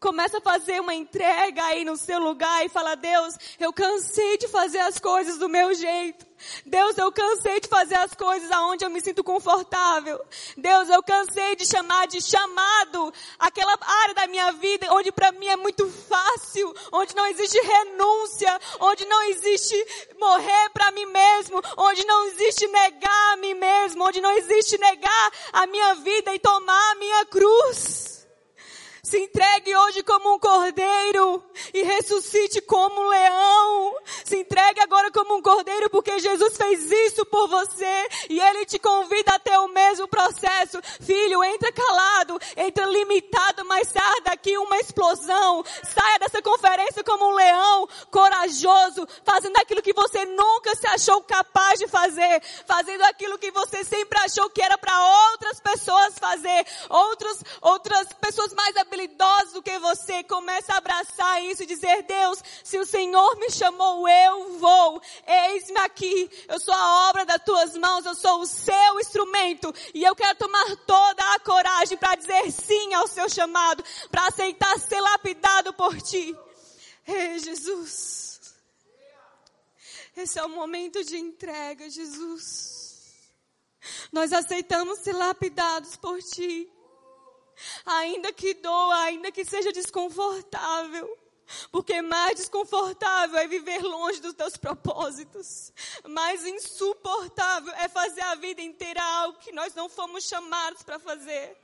Começa 0.00 0.38
a 0.38 0.40
fazer 0.40 0.80
uma 0.80 0.94
entrega 0.94 1.62
aí 1.62 1.84
no 1.84 1.94
seu 1.94 2.18
lugar 2.18 2.64
e 2.64 2.70
fala, 2.70 2.94
Deus, 2.94 3.34
eu 3.58 3.70
cansei 3.70 4.38
de 4.38 4.48
fazer 4.48 4.78
as 4.78 4.98
coisas 4.98 5.36
do 5.36 5.46
meu 5.46 5.74
jeito. 5.74 6.24
Deus, 6.64 6.96
eu 6.96 7.12
cansei 7.12 7.60
de 7.60 7.68
fazer 7.68 7.96
as 7.96 8.14
coisas 8.14 8.50
aonde 8.50 8.82
eu 8.82 8.88
me 8.88 8.98
sinto 9.02 9.22
confortável. 9.22 10.18
Deus, 10.56 10.88
eu 10.88 11.02
cansei 11.02 11.54
de 11.54 11.66
chamar 11.66 12.06
de 12.06 12.22
chamado 12.22 13.12
aquela 13.38 13.76
área 14.02 14.14
da 14.14 14.26
minha 14.26 14.50
vida 14.52 14.86
onde 14.90 15.12
para 15.12 15.32
mim 15.32 15.48
é 15.48 15.56
muito 15.56 15.86
fácil, 16.08 16.74
onde 16.92 17.14
não 17.14 17.26
existe 17.26 17.60
renúncia, 17.60 18.58
onde 18.80 19.04
não 19.04 19.22
existe 19.24 19.76
morrer 20.18 20.70
para 20.72 20.90
mim 20.92 21.04
mesmo, 21.04 21.60
onde 21.76 22.06
não 22.06 22.24
existe 22.28 22.66
negar 22.68 23.34
a 23.34 23.36
mim 23.36 23.52
mesmo, 23.52 24.02
onde 24.02 24.22
não 24.22 24.32
existe 24.32 24.78
negar 24.78 25.32
a 25.52 25.66
minha 25.66 25.94
vida 25.96 26.34
e 26.34 26.38
tomar 26.38 26.92
a 26.92 26.94
minha 26.94 27.26
cruz. 27.26 28.09
Se 29.10 29.18
entregue 29.18 29.74
hoje 29.74 30.04
como 30.04 30.34
um 30.34 30.38
cordeiro 30.38 31.42
e 31.74 31.82
ressuscite 31.82 32.60
como 32.60 33.00
um 33.00 33.08
leão. 33.08 33.96
Se 34.24 34.36
entregue 34.36 34.80
agora 34.80 35.10
como 35.10 35.34
um 35.34 35.42
cordeiro 35.42 35.90
porque 35.90 36.20
Jesus 36.20 36.56
fez 36.56 36.88
isso 36.92 37.26
por 37.26 37.48
você 37.48 38.08
e 38.28 38.38
ele 38.38 38.64
te 38.66 38.78
convida 38.78 39.34
a 39.34 39.38
ter 39.40 39.58
o 39.58 39.66
mesmo 39.66 40.06
processo. 40.06 40.80
Filho, 41.00 41.42
entra 41.42 41.72
calado, 41.72 42.38
entra 42.56 42.86
limitado, 42.86 43.64
mas 43.64 43.88
saia 43.88 44.20
daqui 44.26 44.56
uma 44.56 44.78
explosão. 44.78 45.64
Saia 45.82 46.20
dessa 46.20 46.40
conferência 46.40 47.02
como 47.02 47.30
um 47.30 47.34
leão 47.34 47.88
corajoso, 48.12 49.08
fazendo 49.24 49.56
aquilo 49.56 49.82
que 49.82 49.92
você 49.92 50.24
nunca 50.24 50.76
se 50.76 50.86
achou 50.86 51.20
capaz 51.24 51.80
de 51.80 51.88
fazer, 51.88 52.40
fazendo 52.64 53.02
aquilo 53.06 53.38
que 53.38 53.50
você 53.50 53.82
sempre 53.82 54.20
achou 54.20 54.48
que 54.50 54.62
era 54.62 54.78
para 54.78 54.96
outras 55.32 55.58
pessoas 55.58 56.16
fazer, 56.16 56.64
outros, 56.88 57.42
outras 57.60 58.06
pessoas 58.20 58.54
mais 58.54 58.76
habilidosos 59.00 59.52
do 59.52 59.62
que 59.62 59.78
você, 59.78 60.22
começa 60.24 60.74
a 60.74 60.78
abraçar 60.78 61.42
isso 61.44 61.62
e 61.62 61.66
dizer, 61.66 62.02
Deus, 62.02 62.42
se 62.62 62.78
o 62.78 62.84
Senhor 62.84 63.36
me 63.36 63.50
chamou, 63.50 64.06
eu 64.08 64.58
vou. 64.58 65.00
Eis-me 65.26 65.78
aqui. 65.80 66.30
Eu 66.48 66.60
sou 66.60 66.74
a 66.74 67.08
obra 67.08 67.24
das 67.24 67.42
tuas 67.42 67.76
mãos, 67.76 68.04
eu 68.04 68.14
sou 68.14 68.40
o 68.40 68.46
seu 68.46 69.00
instrumento. 69.00 69.72
E 69.94 70.04
eu 70.04 70.14
quero 70.14 70.36
tomar 70.38 70.76
toda 70.86 71.34
a 71.34 71.40
coragem 71.40 71.96
para 71.96 72.16
dizer 72.16 72.50
sim 72.50 72.94
ao 72.94 73.06
seu 73.06 73.28
chamado, 73.28 73.82
para 74.10 74.26
aceitar 74.26 74.78
ser 74.78 75.00
lapidado 75.00 75.72
por 75.74 76.00
ti. 76.00 76.36
Ei, 77.06 77.38
Jesus. 77.38 78.54
Esse 80.16 80.38
é 80.38 80.44
o 80.44 80.48
momento 80.48 81.02
de 81.04 81.16
entrega, 81.16 81.88
Jesus. 81.88 82.78
Nós 84.12 84.32
aceitamos 84.32 84.98
ser 84.98 85.14
lapidados 85.14 85.96
por 85.96 86.22
ti 86.22 86.70
ainda 87.84 88.32
que 88.32 88.54
doa, 88.54 89.04
ainda 89.04 89.30
que 89.30 89.44
seja 89.44 89.72
desconfortável. 89.72 91.18
Porque 91.72 92.00
mais 92.00 92.36
desconfortável 92.36 93.38
é 93.38 93.46
viver 93.46 93.82
longe 93.82 94.20
dos 94.20 94.34
teus 94.34 94.56
propósitos. 94.56 95.72
Mais 96.08 96.44
insuportável 96.46 97.72
é 97.74 97.88
fazer 97.88 98.20
a 98.22 98.36
vida 98.36 98.62
inteira 98.62 99.02
algo 99.02 99.38
que 99.38 99.52
nós 99.52 99.74
não 99.74 99.88
fomos 99.88 100.24
chamados 100.24 100.82
para 100.82 100.98
fazer. 100.98 101.56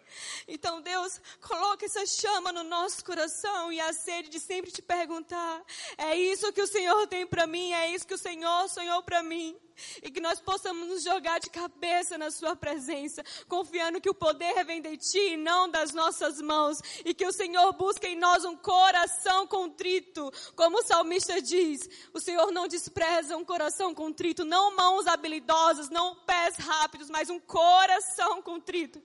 Então, 0.49 0.81
Deus, 0.81 1.21
coloca 1.40 1.85
essa 1.85 2.05
chama 2.07 2.53
no 2.53 2.62
nosso 2.62 3.05
coração 3.05 3.73
e 3.73 3.81
a 3.81 3.92
sede 3.92 4.29
de 4.29 4.40
sempre 4.40 4.71
te 4.71 4.83
perguntar: 4.83 5.64
é 5.99 6.16
isso 6.16 6.53
que 6.53 6.62
o 6.62 6.66
Senhor 6.66 7.07
tem 7.07 7.27
para 7.27 7.47
mim? 7.47 7.73
É 7.73 7.90
isso 7.90 8.07
que 8.07 8.14
o 8.14 8.19
Senhor 8.19 8.69
sonhou 8.69 9.03
para 9.03 9.23
mim? 9.23 9.57
E 10.03 10.11
que 10.11 10.21
nós 10.21 10.40
possamos 10.40 10.88
nos 10.88 11.03
jogar 11.03 11.38
de 11.38 11.51
cabeça 11.51 12.16
na 12.16 12.31
Sua 12.31 12.57
presença, 12.57 13.23
confiando 13.49 14.01
que 14.01 14.09
o 14.09 14.14
poder 14.14 14.64
vem 14.64 14.81
de 14.81 14.97
Ti 14.97 15.33
e 15.33 15.37
não 15.37 15.69
das 15.69 15.92
nossas 15.92 16.40
mãos. 16.40 16.81
E 17.05 17.12
que 17.12 17.27
o 17.27 17.33
Senhor 17.33 17.73
busque 17.75 18.07
em 18.07 18.16
nós 18.16 18.45
um 18.45 18.57
coração 18.57 19.47
contrito. 19.47 20.33
Como 20.55 20.79
o 20.79 20.83
salmista 20.83 21.40
diz, 21.42 21.88
o 22.12 22.21
Senhor 22.21 22.51
não 22.53 22.66
despreza 22.66 23.37
um 23.37 23.45
coração 23.45 23.95
contrito, 23.95 24.45
não 24.45 24.75
mãos 24.75 25.07
habilidosas, 25.07 25.90
não 25.90 26.14
pés 26.25 26.57
rápidos, 26.57 27.11
mas 27.11 27.29
um 27.29 27.38
coração 27.38 28.40
contrito. 28.40 29.03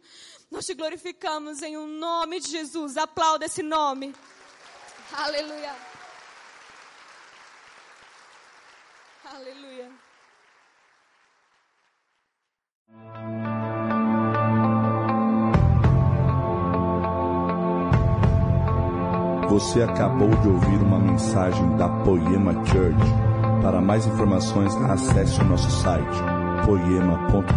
Nós 0.52 0.66
te 0.66 0.74
glorificamos 0.74 1.62
em 1.62 1.78
um 1.78 1.88
nome 1.88 2.42
de 2.42 2.52
Jesus. 2.52 2.98
Aplauda 2.98 3.46
esse 3.46 3.64
nome. 3.64 4.14
Aleluia. 5.14 5.74
Aleluia. 9.24 9.90
Você 19.48 19.82
acabou 19.84 20.30
de 20.30 20.48
ouvir 20.50 20.82
uma 20.82 21.00
mensagem 21.00 21.78
da 21.78 21.88
Poema 22.04 22.54
Church. 22.66 22.98
Para 23.62 23.80
mais 23.80 24.06
informações, 24.06 24.76
acesse 24.76 25.40
o 25.40 25.46
nosso 25.46 25.70
site 25.82 26.18
poema.com.br 26.66 27.52